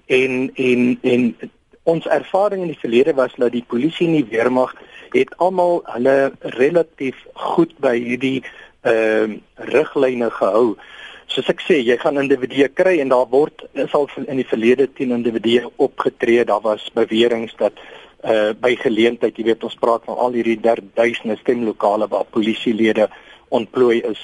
[0.07, 1.23] En en en
[1.83, 4.73] ons ervaring in die verlede was dat die polisie en die weermag
[5.11, 8.41] het almal hulle relatief goed by hierdie
[8.87, 10.75] ehm uh, riglyne gehou.
[11.27, 14.87] Soos ek sê, jy gaan individue kry en daar word is al in die verlede
[14.95, 16.45] teen individue opgetree.
[16.47, 17.79] Daar was beweringe dat
[18.23, 20.59] uh by geleentheid, jy weet ons praat van al hierdie
[20.95, 23.09] duisende stemlokale waar polisielede
[23.49, 24.23] ontplooi is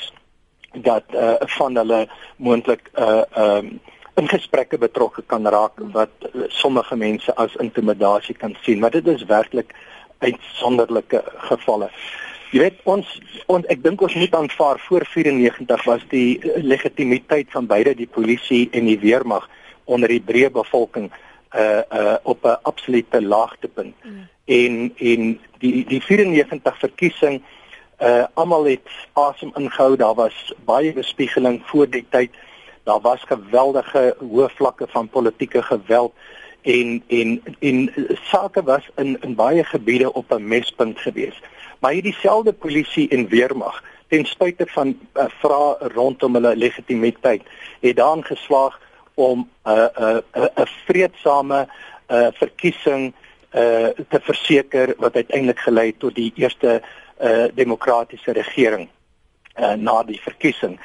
[0.74, 3.80] dat uh van hulle moontlik uh um
[4.16, 9.08] in gesprekke betrokke kan raak wat uh, sommige mense as intimidasie kan sien, maar dit
[9.08, 9.74] is werklik
[10.24, 11.90] uitsonderlike gevalle.
[12.54, 13.10] Jy weet ons
[13.50, 18.68] ons ek dink ons moet aanvaar voor 94 was die legitimiteit van beide die polisie
[18.72, 19.50] en die weermag
[19.90, 23.96] onder die breë bevolking uh uh op 'n absolute laagtepunt.
[24.04, 24.30] Mm.
[24.46, 27.42] En en die die 94 verkiesing
[28.02, 29.96] uh almal het asem ingehou.
[29.96, 32.32] Daar was baie bespiegeling voor die tyd.
[32.84, 36.14] Daar was geweldige hoë vlakke van politieke geweld
[36.62, 37.92] en en en
[38.24, 41.42] sake was in in baie gebiede op 'n mespunt gewees.
[41.80, 47.42] Maar hierdie selfde polisie en weermag ten spyte van uh, vrae rondom hulle legitimiteit
[47.80, 48.80] het daan geslaag
[49.14, 51.68] om 'n uh, 'n uh, 'n uh, vredesame
[52.08, 53.14] uh, verkiesing
[53.54, 56.82] uh, te verseker wat uiteindelik gelei het tot die eerste
[57.22, 58.90] uh, demokratiese regering
[59.60, 60.80] uh, na die verkiesing.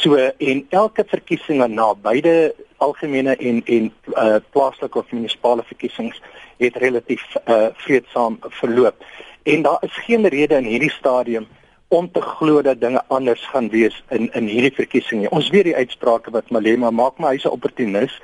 [0.00, 6.20] So en elke verkiesing na beide algemene en en uh, plaaslike of munisipale verkiesings
[6.58, 9.04] het relatief uh, vredesaam verloop.
[9.42, 11.46] En daar is geen rede in hierdie stadium
[11.88, 15.30] om te glo dat dinge anders gaan wees in in hierdie verkiesing nie.
[15.30, 18.20] Ons weet die uitsprake wat Malema maak, maar hy's 'n opportunis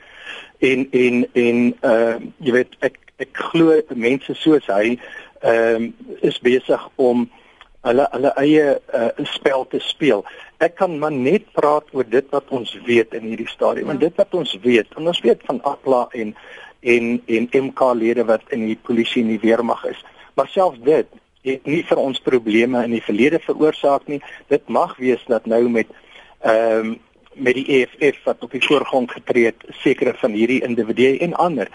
[0.59, 4.99] en en en uh jy weet ek ek glo mense soos hy
[5.41, 7.31] ehm uh, is besig om
[7.85, 8.67] hulle hulle eie
[8.97, 10.25] uh, spel te speel.
[10.65, 13.91] Ek kan maar net praat oor dit wat ons weet in hierdie stadium.
[13.91, 13.97] Ja.
[13.97, 16.35] En dit wat ons weet, en ons weet van Atla en
[16.85, 20.01] en en MK lede wat in die polisie en die weermag is.
[20.35, 21.09] Maar selfs dit
[21.45, 24.21] het nie vir ons probleme in die verlede veroorsaak nie.
[24.53, 25.91] Dit mag wees dat nou met
[26.45, 26.95] ehm um,
[27.35, 31.71] met die EFF wat op die voorgrond getree het, sekere van hierdie individue en ander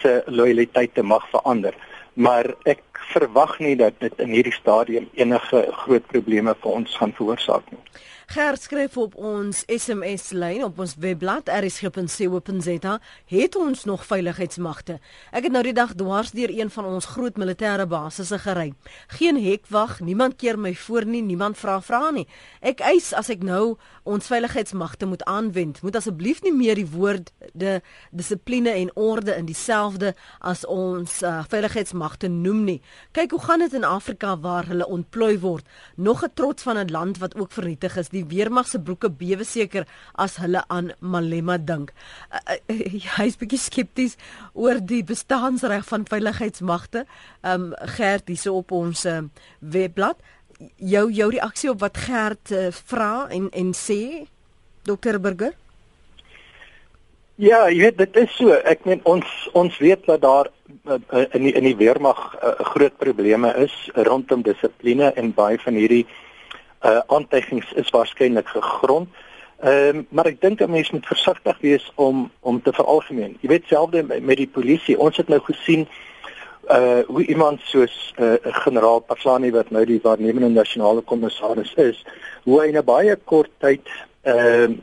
[0.00, 1.74] se loyaliteite mag verander.
[2.14, 7.14] Maar ek verwag nie dat dit in hierdie stadium enige groot probleme vir ons gaan
[7.16, 7.80] veroorsaak nie.
[8.26, 12.94] Gert skryf op ons SMS lyn op ons webblad rsg.co.za
[13.28, 14.96] het ons nog veiligheidsmagte.
[15.28, 18.70] Ek het nou die dag dwars deur een van ons groot militêre basisse gery.
[19.18, 22.24] Geen hekwag, niemand keer my voor nie, niemand vra vra nie.
[22.64, 23.76] Ek eis as ek nou
[24.08, 27.76] ons veiligheidsmagte moet aanwend, moet asseblief nie meer die woord de
[28.10, 32.80] dissipline en orde in dieselfde as ons uh, veiligheidsmagte noem nie.
[33.12, 35.68] Kyk hoe gaan dit in Afrika waar hulle ontplooi word.
[35.96, 39.46] Nog 'n trots van 'n land wat ook vernietig is die weermag se broeke bewe
[39.46, 41.92] seker as hulle aan Malema dink.
[42.30, 44.16] Uh, uh, Hy's bietjie skepties
[44.54, 47.04] oor die bestaansreg van veiligheidsmagte.
[47.42, 49.22] Um Gert hierso op ons uh,
[49.60, 50.20] webblad.
[50.78, 54.00] Jou jou reaksie op wat Gert uh, vra en en sê
[54.84, 55.54] Dr Burger?
[57.40, 58.54] Ja, jy weet dit is so.
[58.62, 59.26] Ek meen ons
[59.58, 60.50] ons weet dat daar
[60.86, 63.74] in die, in die weermag uh, groot probleme is
[64.06, 66.04] rondom dissipline en baie van hierdie
[66.84, 69.08] uh aantuigings is waarskynlik gegrond.
[69.60, 73.36] Ehm um, maar ek dink 'n mens moet versigtig wees om om te veralgemeen.
[73.40, 74.98] Jy weet selfde met die polisie.
[74.98, 75.88] Ons het nou gesien
[76.68, 82.04] uh hoe iemand soos 'n uh, generaal Paslani wat nou die waarnemende nasionale kommissaris is,
[82.42, 83.88] hoe hy in 'n baie kort tyd
[84.22, 84.78] ehm uh,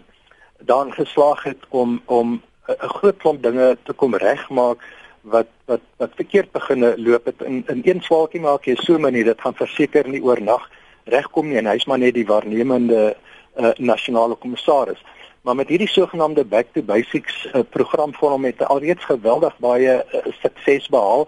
[0.62, 4.78] dan geslaag het om om 'n groot klomp dinge te kom regmaak
[5.22, 9.24] wat wat wat verkeerd beginne loop het in in een swaalkie maak jy so manier
[9.24, 10.70] dit gaan verseker nie oornag
[11.12, 13.16] regkom nie en hy's maar net die waarnemende
[13.58, 15.02] uh, nasionale kommissaris.
[15.42, 19.96] Maar met hierdie sogenaamde back to basics uh, program vir hom het alreeds geweldig baie
[20.02, 21.28] uh, sukses behaal.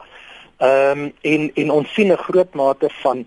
[0.57, 3.25] Ehm um, en en ons sien 'n groot mate van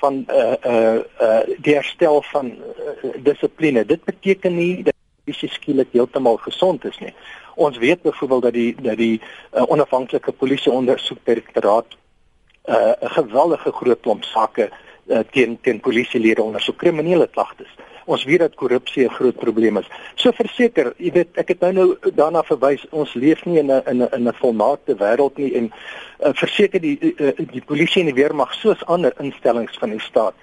[0.00, 3.84] van uh uh uh die herstel van uh, dissipline.
[3.86, 4.94] Dit beteken nie dat
[5.24, 7.14] jy skielik heeltemal gesond is nie.
[7.54, 9.20] Ons weet byvoorbeeld dat die dat die
[9.54, 11.96] uh, onafhanklike polisie ondersoekdirektoraat
[12.64, 14.87] uh 'n geweldige groot klomp sake uh,
[15.30, 17.70] teen teen polisielede ondersoek kriminele klagtes.
[18.04, 19.88] Ons weet dat korrupsie 'n groot probleem is.
[20.14, 23.82] So verseker, jy weet, ek het nou nou daarna verwys, ons leef nie in 'n
[23.86, 25.72] in 'n in 'n volmaakte wêreld nie en
[26.20, 30.34] uh, verseker die uh, die polisie en die weermag soos ander instellings van die staat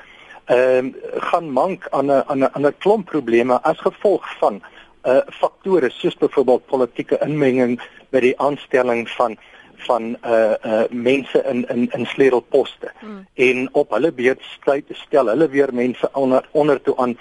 [0.45, 4.61] ehm uh, gaan mank aan 'n aan 'n aan 'n klomp probleme as gevolg van
[5.05, 9.37] uh faktore soos byvoorbeeld politieke inmenging by die aanstelling van
[9.85, 13.25] van uh uh mense in in in sleutelposte hmm.
[13.33, 14.43] en op hulle beurt
[14.91, 17.17] stel hulle weer mense onder onder toe aan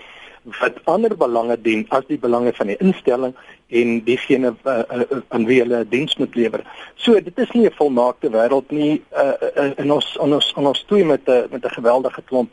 [0.60, 3.32] wat ander belange dien as die belange van die instelling
[3.68, 6.60] en diegene uh, uh, aan wie hulle diens moet lewer.
[7.00, 10.84] So dit is nie 'n volmaakte wêreld nie uh, in ons in ons in ons
[10.84, 12.50] toe met 'n met 'n geweldige klomp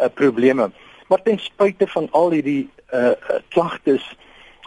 [0.00, 0.70] uh, probleme.
[1.08, 3.12] Maar ten spyte van al hierdie uh,
[3.48, 4.16] klagtes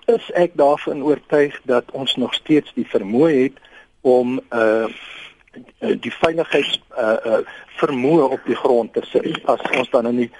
[0.06, 3.58] is ek daarvan oortuig dat ons nog steeds die vermoë het
[4.02, 4.88] om uh
[5.80, 7.38] die veiligheids uh, uh
[7.80, 10.32] vermoë op die grond te sit as ons dan in die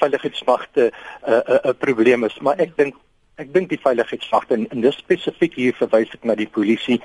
[0.00, 2.94] veiligheidsmagte 'n uh, 'n uh, uh, probleem is, maar ek dink
[3.36, 7.00] ek dink die veiligheidsmagte en, en dis spesifiek hier verwys ek na die polisie,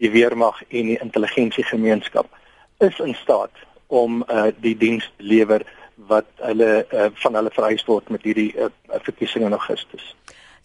[0.00, 2.28] die weermag en die intelligensiegemeenskap
[2.78, 3.52] is in staat
[3.86, 5.64] om uh, die diens te lewer
[5.96, 8.68] wat hulle uh, van hulle vereis word met hierdie uh,
[9.08, 10.14] verkiesing in Augustus.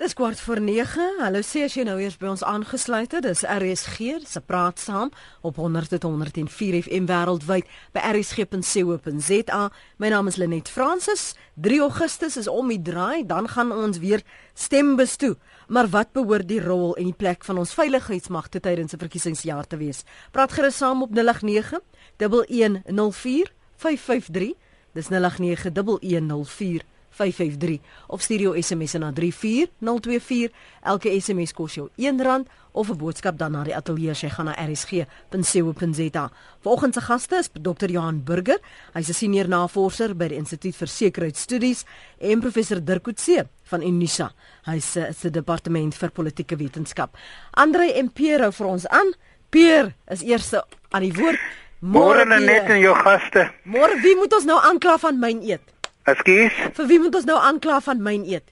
[0.02, 1.20] Dis kwart voor 9.
[1.20, 3.22] Hallo sê as jy nou eers by ons aangesluit het.
[3.22, 5.12] Dis RSG se praat saam
[5.46, 9.60] op 100.104 FM wêreldwyd by rsg.co.za.
[10.02, 11.36] My naam is Lenet Fransis.
[11.62, 14.26] 3 Augustus is om die draai, dan gaan ons weer
[14.58, 15.36] stembus toe.
[15.70, 19.78] Maar wat behoort die rol en die plek van ons veiligheidsmagte tydens 'n verkiesingsjaar te
[19.78, 20.02] wees?
[20.32, 21.78] Praat gerus saam op 089
[22.18, 24.58] 1104 553.
[24.94, 30.52] Dis 089 1104 553 of stuur jou SMS na 34024.
[30.82, 34.56] Elke SMS kos jou R1 of 'n boodskap dan na die ateljee jy gaan na
[34.56, 36.32] rsg.co.za.
[36.62, 37.90] Vanoggend se gaste is Dr.
[37.90, 38.60] Johan Burger.
[38.94, 41.86] Hy's 'n senior navorser by die Instituut vir Sekuriteitsstudies
[42.20, 44.32] en professor Dirk Coetzee van Unisa.
[44.64, 47.18] Hy's uh, se departement vir politieke wetenskap.
[47.52, 49.14] Andre en Pierre hou vir ons aan.
[49.50, 50.54] Pierre is eers
[50.90, 51.40] aan die woord.
[51.82, 53.52] Môre net en jou gaste.
[53.64, 55.71] Môre wie moet ons nou aankla van myn eet?
[56.10, 56.56] Ekskuus.
[56.78, 58.48] Vir wie moet ons nou aankla van myn eet?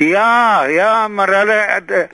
[0.00, 2.04] Ja, ja, maar hulle uh,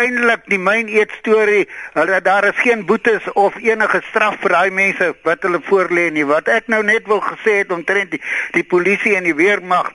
[0.00, 1.64] eintlik die myn eet storie,
[1.96, 6.26] hulle daar is geen boetes of enige straf vir daai mense wat hulle voorlê nie.
[6.28, 8.20] Wat ek nou net wil gesê het omtrent die,
[8.56, 9.92] die polisie en die weermag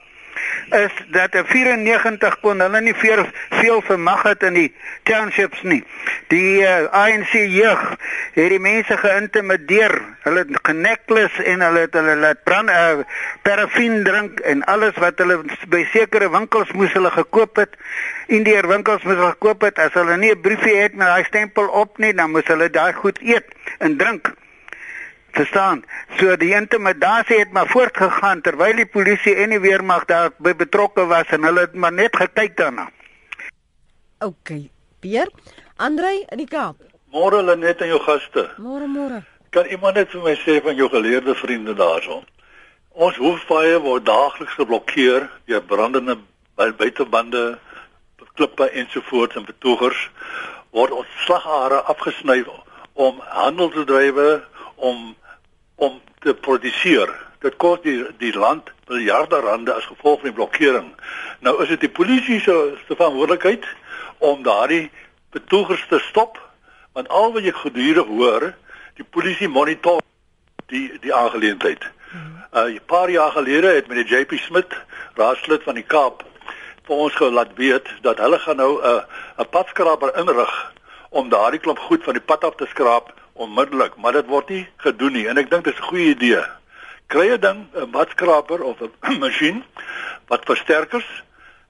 [0.70, 5.84] is dat 'n 94 kon hulle nie veel veel vermag het in die townships nie.
[6.28, 7.96] Die uh, eh, ANC jeug
[8.32, 10.02] het die mense geïntimideer.
[10.22, 13.04] Hulle het genekles en hulle het hulle laat brand uh,
[13.42, 17.76] parafin drink en alles wat hulle by sekere winkels moes hulle gekoop het.
[18.26, 21.66] Indiër winkels moes hulle gekoop het as hulle nie 'n briefie het met daai stempel
[21.68, 23.46] op nie, dan moes hulle daai goed eet
[23.78, 24.34] en drink.
[25.36, 25.84] Verstaan?
[26.18, 31.30] So die intimidasie het maar voortgegaan terwyl die polisie en die weermag daar betrokke was
[31.34, 32.88] en hulle het maar net gekyk daarna.
[34.24, 34.50] OK.
[35.00, 35.30] Pier,
[35.76, 36.76] Andrei in die Kaap.
[37.14, 38.48] Môre hulle net aan jou gaste.
[38.58, 39.22] Môre môre.
[39.54, 42.24] Kan iemand net vir my sê van jou geleerde vriende daarson?
[42.92, 46.18] Ons hoofpaaie word daagliks geblokkeer deur brandende
[46.58, 47.58] buitebande,
[48.38, 49.98] klippe ensovoorts en betogers
[50.74, 52.42] word ons slaghare afgesny
[52.98, 54.28] om handel te drywe
[54.78, 55.16] om
[55.78, 57.10] om te produseer.
[57.38, 60.88] Dit kos die die land miljarde rande as gevolg van die blokkering.
[61.40, 62.56] Nou is dit die polisie se
[62.86, 63.66] se verantwoordelikheid
[64.18, 64.90] om daardie
[65.30, 66.40] betogers te stop
[66.92, 68.48] want al wat jy gedurende hoor,
[68.98, 70.00] die polisie monitor
[70.66, 71.84] die die aangeleentheid.
[72.52, 74.74] Uh 'n paar jaar gelede het meneer JP Smith,
[75.14, 76.24] raadslid van die Kaap,
[76.88, 79.02] vir ons gelaat weet dat hulle gaan nou 'n uh,
[79.38, 80.72] 'n padskraper inrig
[81.10, 84.64] om daardie klomp goed van die pad af te skraap onmiddellik, maar dit word nie
[84.82, 86.42] gedoen nie en ek dink dit is 'n goeie idee.
[87.06, 89.64] Kry 'n ding, 'n matskraper of 'n masjien
[90.26, 91.08] wat versterkers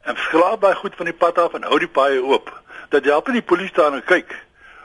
[0.03, 2.53] en skraap daai goed van die pad af en hou die paaie oop.
[2.89, 4.35] Dat help nie die polisie staan en kyk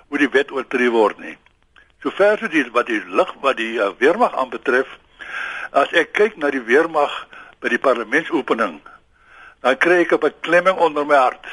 [0.07, 1.37] hoe die wet oortree word nie.
[2.03, 4.87] Sover so die wat die lig wat die uh, weermag aanbetref,
[5.71, 7.13] as ek kyk na die weermag
[7.63, 8.81] by die parlementsopening,
[9.63, 11.47] dan kry ek 'n beklemming onder my hart.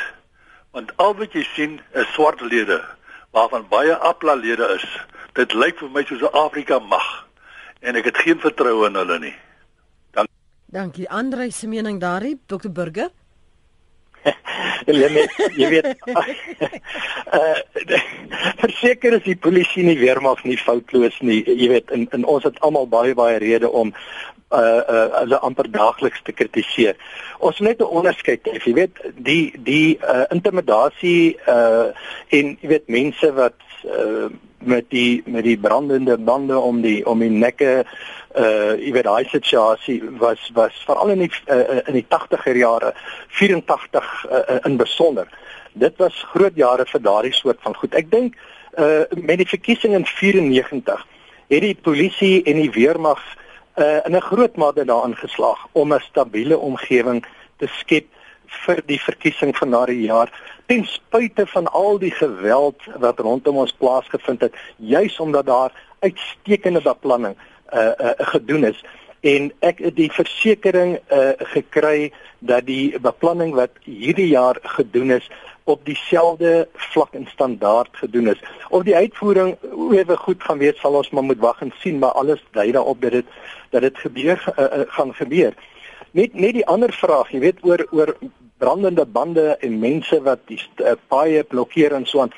[0.72, 2.82] Want al wat jy sien is swart lede
[3.30, 4.86] waarvan baie apla lede is
[5.38, 7.26] dit lyk vir my soos 'n Afrika mag
[7.80, 9.34] en ek het geen vertroue in hulle nie.
[10.12, 10.26] Dan
[10.66, 11.10] Dankie.
[11.10, 13.10] Andre se mening daarin, Dr Burger.
[14.86, 15.28] Hulle
[15.60, 15.86] jy weet
[17.32, 17.58] uh
[18.62, 21.42] verseker is die polisie nie weermag nie foutloos nie.
[21.44, 23.94] Jy weet in in ons het almal baie baie redes om
[24.50, 26.96] uh uh hulle amper daagliks te kritiseer.
[27.38, 28.58] Ons moet net 'n onderskeid hê.
[28.64, 31.90] Jy weet die die uh intimidasie uh
[32.28, 34.28] en jy weet mense wat uh
[34.60, 37.84] met die met die brandende bande om die om die nekke
[38.36, 42.92] uh jy weet daai situasie was was veral in die uh, in die 80er jare
[43.28, 45.28] 84 uh, in besonder
[45.72, 48.36] dit was groot jare vir daardie soort van goed ek dink
[48.78, 51.06] uh met die verkiesing in 94
[51.50, 53.22] het die polisie en die weermag
[53.80, 57.24] uh in 'n groot mate daarin geslaag om 'n stabiele omgewing
[57.56, 58.06] te skep
[58.46, 60.30] vir die verkiesing van daardie jaar
[60.66, 66.82] ten spyte van al die geweld wat rondom ons plaasgevind het juis omdat daar uitstekende
[66.82, 67.36] beplanning
[67.74, 68.84] uh, uh gedoen is.
[69.20, 75.30] En ek het die versekering uh gekry dat die beplanning wat hierdie jaar gedoen is
[75.64, 78.42] op dieselfde vlak en standaard gedoen is.
[78.68, 79.56] Of die uitvoering
[79.92, 83.00] ewe goed gaan wees sal ons maar moet wag en sien, maar alles dui daarop
[83.00, 83.26] dat dit
[83.70, 85.54] dat dit gebeur uh, uh, gaan gebeur.
[86.10, 88.16] Net net die ander vraag, jy weet oor oor
[88.58, 92.34] brandende bande en mense wat die uh, paaie blokkeer en so aan.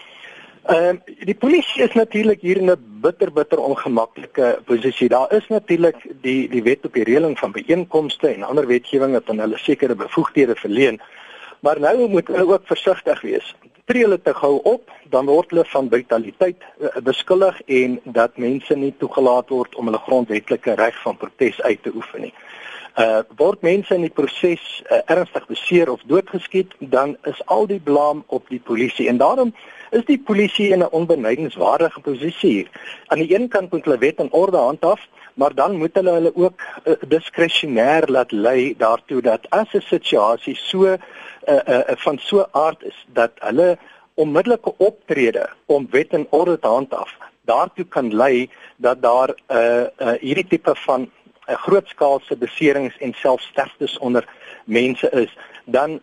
[0.63, 5.09] Ehm uh, die polisie is natuurlik hier in 'n bitter bitter ongemaklike posisie.
[5.09, 9.29] Daar is natuurlik die die wet op die reëling van byeenkomste en ander wetgewing wat
[9.31, 11.01] aan hulle sekere bevoegdhede verleen.
[11.63, 13.55] Maar nou moet hulle ook versigtig wees.
[13.85, 18.75] Tree hulle te gou op, dan word hulle van brutaliteit uh, beskuldig en dat mense
[18.75, 22.33] nie toegelaat word om hulle grondwetlike reg van protes uit te oefen nie.
[22.99, 27.81] Uh word mense in die proses uh, ernstig beseer of doodgeskiet, dan is al die
[27.81, 29.55] blame op die polisie en daarom
[29.95, 32.71] is die polisie in 'n onbenadigingswaardige posisie hier.
[33.07, 36.33] Aan die een kant moet hulle wet en orde handhaaf, maar dan moet hulle hulle
[36.35, 40.97] ook uh, diskresionêr laat lei daartoe dat as 'n situasie so
[41.49, 43.79] uh, uh, van so aard is dat hulle
[44.15, 49.87] onmiddellike optrede om wet en orde te handhaaf daartoe kan lei dat daar 'n uh,
[49.99, 51.11] uh, hierdie tipe van
[51.47, 54.25] 'n grootskaalse beserings en selfs sterftes onder
[54.65, 56.01] mense is, dan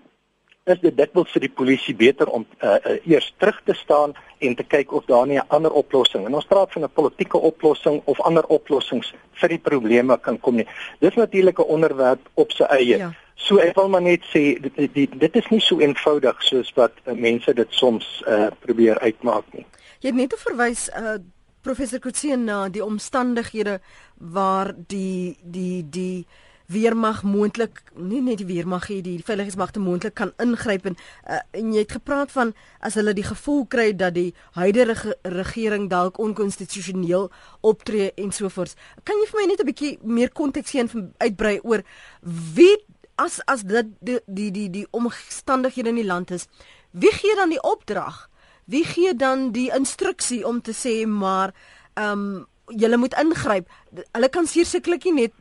[0.69, 4.55] is dit dikwels vir die polisie beter om uh, uh, eers terug te staan en
[4.55, 6.25] te kyk of daar nie 'n ander oplossing.
[6.25, 10.55] En ons praat van 'n politieke oplossing of ander oplossings vir die probleme kan kom
[10.55, 10.67] nie.
[10.99, 12.97] Dis natuurlik 'n onderwerp op sy eie.
[12.97, 13.11] Ja.
[13.35, 16.91] So ek wil maar net sê dit, dit dit is nie so eenvoudig soos wat
[17.05, 19.65] uh, mense dit soms uh, probeer uitmaak nie.
[19.99, 21.17] Jy het net verwys uh
[21.61, 23.79] professor Kutsie na die omstandighede
[24.17, 26.25] waar die die die
[26.69, 31.71] weermag moontlik nie net die weermag hier die veiligheidsmagte moontlik kan ingryp en uh, en
[31.73, 32.53] jy het gepraat van
[32.85, 37.29] as hulle die gevoel kry dat die huidige regering dalk onkonstitusioneel
[37.65, 38.75] optree en so voort.
[39.03, 41.81] Kan jy vir my net 'n bietjie meer konteks gee en uitbrei oor
[42.21, 42.75] wie
[43.17, 46.47] as as dit die die die die omstandighede in die land is,
[46.91, 48.29] wie gee dan die opdrag?
[48.65, 51.53] Wie gee dan die instruksie om te sê maar
[51.95, 53.69] ehm um, julle moet ingryp.
[54.13, 55.33] Hulle kan sekerlik nie net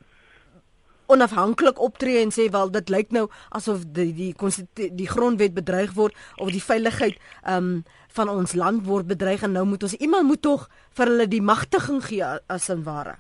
[1.09, 4.35] onafhanklik optree en sê wel dit lyk nou asof die die
[4.75, 7.79] die grondwet bedreig word of die veiligheid ehm um,
[8.19, 11.43] van ons land word bedreig en nou moet ons iemand moet tog vir hulle die
[11.45, 13.15] magtiging gee as in ware.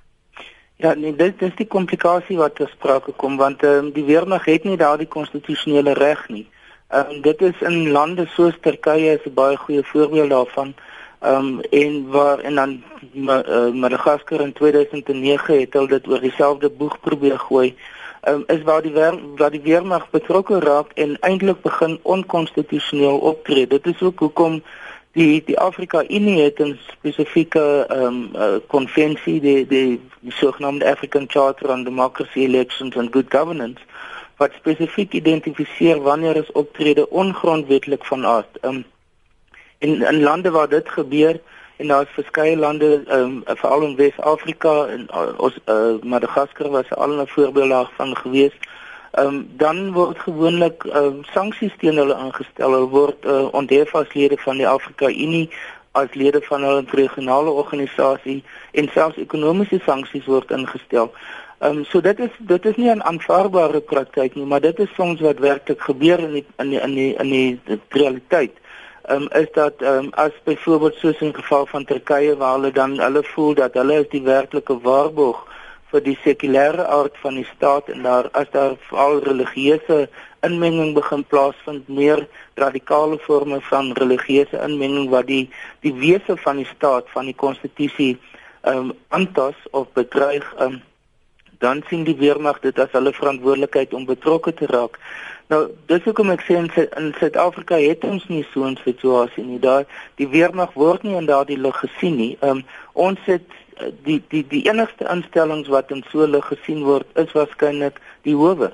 [0.82, 4.44] Ja, nee, dit is die komplikasie wat ter sprake kom want ehm um, die weermag
[4.46, 6.46] het nie daardie konstitusionele reg nie.
[6.88, 10.74] Ehm um, dit is in lande soos Turkye is 'n baie goeie voorbeeld daarvan.
[11.20, 12.82] Ehm um, en waar en dan
[13.14, 17.74] uh, Madagaskar in 2009 het hulle dit oor dieselfde boeg probeer gooi.
[18.20, 23.18] Ehm um, is waar die weer, waar die weermag betrokke raak en eintlik begin onkonstitusioneel
[23.18, 23.66] optree.
[23.66, 24.62] Dit is ook hoekom
[25.12, 30.90] die die Afrika Unie het 'n spesifieke ehm um, uh, konvensie die die, die sogenaamde
[30.90, 33.80] African Charter on Democracy Elections and Good Governance
[34.36, 38.58] wat spesifiek identifiseer wanneer is optrede ongrondwetlik van aard.
[38.60, 38.84] Ehm um,
[39.78, 41.40] in in lande waar dit gebeur
[41.76, 46.90] en daar is verskeie lande um, veral in Wes-Afrika en uh, ons uh, Madagaskar was
[46.94, 48.56] al 'n voorbeeld daarvan gewees.
[49.12, 52.72] Ehm um, dan word gewoonlik um, sanksies teen hulle aangestel.
[52.72, 55.50] Hulle word uh, onthef as lede van die Afrika Unie
[55.92, 61.12] as lede van 'n regionale organisasie en selfs ekonomiese sanksies word ingestel.
[61.58, 64.94] Ehm um, so dit is dit is nie 'n aanvaarbare praktyk nie, maar dit is
[64.94, 68.52] soms wat werklik gebeur in die, in die, in die, in die realiteit
[69.10, 73.22] um, is dat um, as byvoorbeeld soos in geval van Turkye waar hulle dan hulle
[73.22, 75.44] voel dat hulle is die werklike waarborg
[75.90, 80.08] vir die sekulêre aard van die staat en daar as daar veral religieuse
[80.46, 82.26] inmenging begin plaasvind meer
[82.60, 85.46] radikale forme van religieuse inmenging wat die
[85.86, 88.18] die wese van die staat van die konstitusie
[88.62, 90.82] ehm um, aantas of bedreig um,
[91.58, 94.98] dan sien die weermag dit as hulle verantwoordelikheid om betrokke te raak.
[95.48, 99.58] Nou, dis hoekom ek sê in Suid-Afrika het ons nie so 'n situasie nie.
[99.58, 99.86] Daar
[100.20, 102.36] die weermag word nie in daardie lig gesien nie.
[102.42, 107.06] Um ons het eh, die die die enigste instellings wat in so lig gesien word
[107.16, 108.72] is waarskynlik die howe.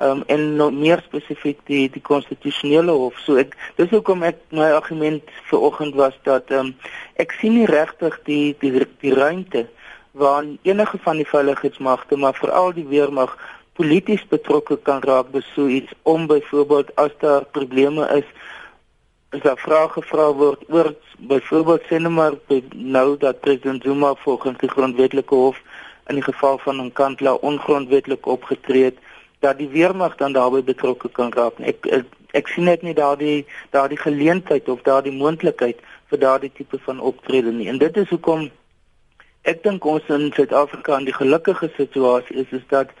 [0.00, 3.18] Um en nou meer spesifiek die die konstitusionele hof.
[3.18, 6.74] So ek dis hoekom ek my argument vanoggend was dat um
[7.16, 9.68] ek sien nie regtig die die die ruimte
[10.14, 13.34] waar enige van die veiligheidsmagte maar veral die weermag
[13.74, 15.90] polities betrokke kan raak by so iets.
[16.02, 18.28] Om byvoorbeeld as daar probleme is
[19.34, 24.12] is daar vrae gevra word oor byvoorbeeld sê net maar by, nou dat president Zuma
[24.22, 25.58] volgens die grondwetlike hof
[26.06, 28.98] in die geval van 'n kantla ongrondwetlik opgetree het
[29.40, 31.58] dat die weermag dan daarbey betrokke kan raak.
[31.58, 36.78] Ek ek, ek sien net nie daardie daardie geleentheid of daardie moontlikheid vir daardie tipe
[36.78, 37.68] van optrede nie.
[37.68, 38.50] En dit is hoekom
[39.44, 42.92] ek dink ons in Suid-Afrika in die gelukkige situasie is is dat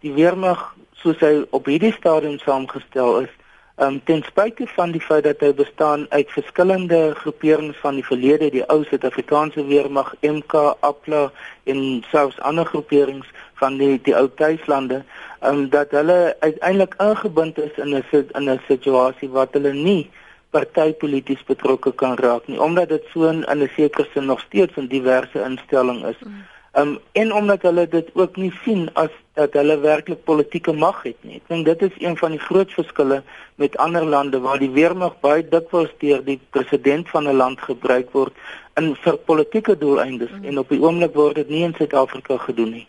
[0.00, 0.62] die weermag
[1.02, 3.32] soos hy op hierdie stadium saamgestel is,
[3.80, 8.50] um, ten spyte van die feit dat hy bestaan uit verskillende groeperings van die verlede,
[8.52, 11.26] die ou Suid-Afrikaanse weermag, MK, APLA
[11.72, 13.28] en selfs ander groeperings
[13.60, 15.02] van die die ou tuislande,
[15.44, 18.04] um, dat hulle uiteindelik ingebind is in 'n
[18.40, 20.10] in 'n situasie wat hulle nie
[20.50, 24.86] partypolities betrokke kan raak nie omdat dit so in 'n sekere sin nog steeds 'n
[24.86, 26.18] diverse instelling is.
[26.20, 26.42] Mm.
[26.72, 31.16] Um en omdat hulle dit ook nie sien as dat hulle werklik politieke mag het
[31.20, 31.36] nie.
[31.36, 33.22] Ek dink dit is een van die groot verskille
[33.54, 38.10] met ander lande waar die weermag baie dikwels deur die president van 'n land gebruik
[38.12, 38.32] word
[38.76, 40.44] in vir politieke doeleindes mm.
[40.44, 42.86] en op die oomblik word dit nie in Suid-Afrika gedoen nie.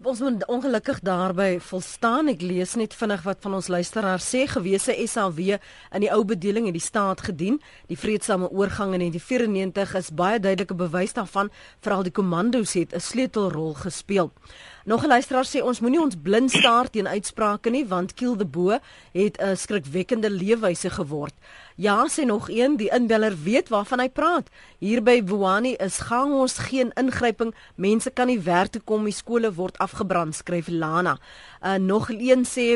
[0.00, 2.30] Ons moet ongelukkig daarby volstaan.
[2.32, 4.46] Ek lees net vinnig wat van ons luisteraars sê.
[4.48, 7.58] Gewese SAW in die ou bedeling het die staat gedien.
[7.92, 11.52] Die vreedsame oorgang in 1994 is baie duidelike bewys daarvan.
[11.84, 14.32] Veral die kommandos het 'n sleutelrol gespeel.
[14.84, 18.46] Nog 'n luisteraar sê ons moenie ons blind staar teen uitsprake nie want Kiel de
[18.46, 18.78] Bo
[19.12, 21.34] het 'n skrikwekkende leefwyse geword.
[21.80, 24.50] Ja, sê nog een, die inbeller weet waarvan hy praat.
[24.84, 27.54] Hier by Wuani is gang ons geen ingryping.
[27.80, 31.16] Mense kan nie werk toe kom, die skole word afgebrand, skryf Lana.
[31.64, 32.74] Uh, nog een sê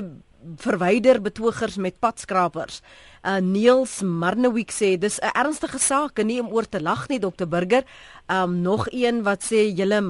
[0.56, 2.80] verwyder betogers met padskrapers.
[3.24, 7.18] Uh Niels Marnewiek sê dis 'n ernstige saak en nie om oor te lag nie
[7.18, 7.84] Dr Burger.
[8.28, 10.00] Um nog een wat sê julle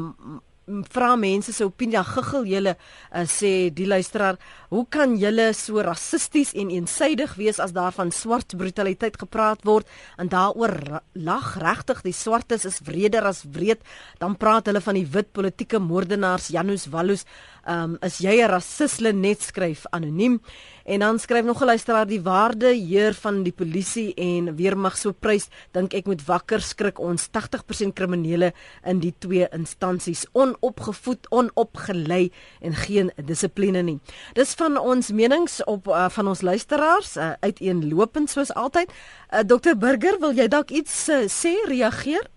[0.66, 2.02] vra mense se opinie.
[2.04, 4.38] Giggel julle uh, sê die luisteraar
[4.70, 9.88] hoe kan julle so rassisties en eensydig wees as daar van swart brutaliteit gepraat word
[10.18, 13.84] en daaroor lag regtig die swartes is wreder as wreed
[14.18, 17.24] dan praat hulle van die wit politieke moordenaars Janus Wallus.
[17.64, 20.40] Um, is jy 'n rassisle net skryf anoniem
[20.84, 25.12] En dan skryf nog 'n luisteraar die waarde heer van die polisie en weermag so
[25.12, 28.52] prys, dink ek moet wakker skrik ons 80% kriminele
[28.84, 33.98] in die twee instansies onopgevoed, onopgelei en geen dissipline nie.
[34.32, 38.92] Dis van ons menings op uh, van ons luisteraars uh, uiteenlopend soos altyd.
[39.32, 42.28] Uh, Dr Burger, wil jy dalk iets uh, sê, reageer?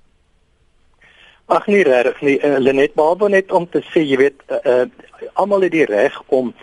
[1.45, 2.39] Ag nee, reg nie.
[2.43, 6.21] Uh, Lenet Babo net om te sê, jy weet, uh, uh, almal het die reg
[6.27, 6.53] om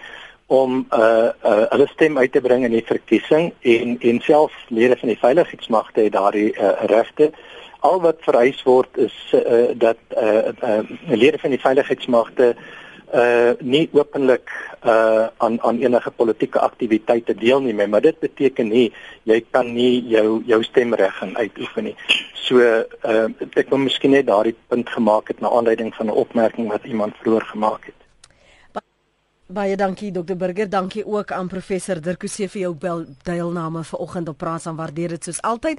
[0.46, 4.96] om uh uh hulle stem uit te bring in die verkiesing en en selfs lede
[4.96, 7.30] van die veiligheidsmagte het daardie uh, regte.
[7.80, 12.54] Al wat vereis word is uh dat uh, uh lede van die veiligheidsmagte
[13.14, 14.52] uh nie openlik
[14.84, 18.92] uh aan aan enige politieke aktiwiteite deelneem, maar dit beteken nie
[19.22, 21.96] jy kan nie jou jou stemreg uitoefen nie.
[22.34, 26.68] So uh ek wil miskien net daardie punt gemaak het na aanleiding van 'n opmerking
[26.68, 28.03] wat iemand vroeër gemaak het.
[29.54, 34.38] Baie dankie Dr Burger, dankie ook aan professor Dirk Coetzee vir jou deelname vanoggend op
[34.38, 35.78] praat aan waardeer dit soos altyd.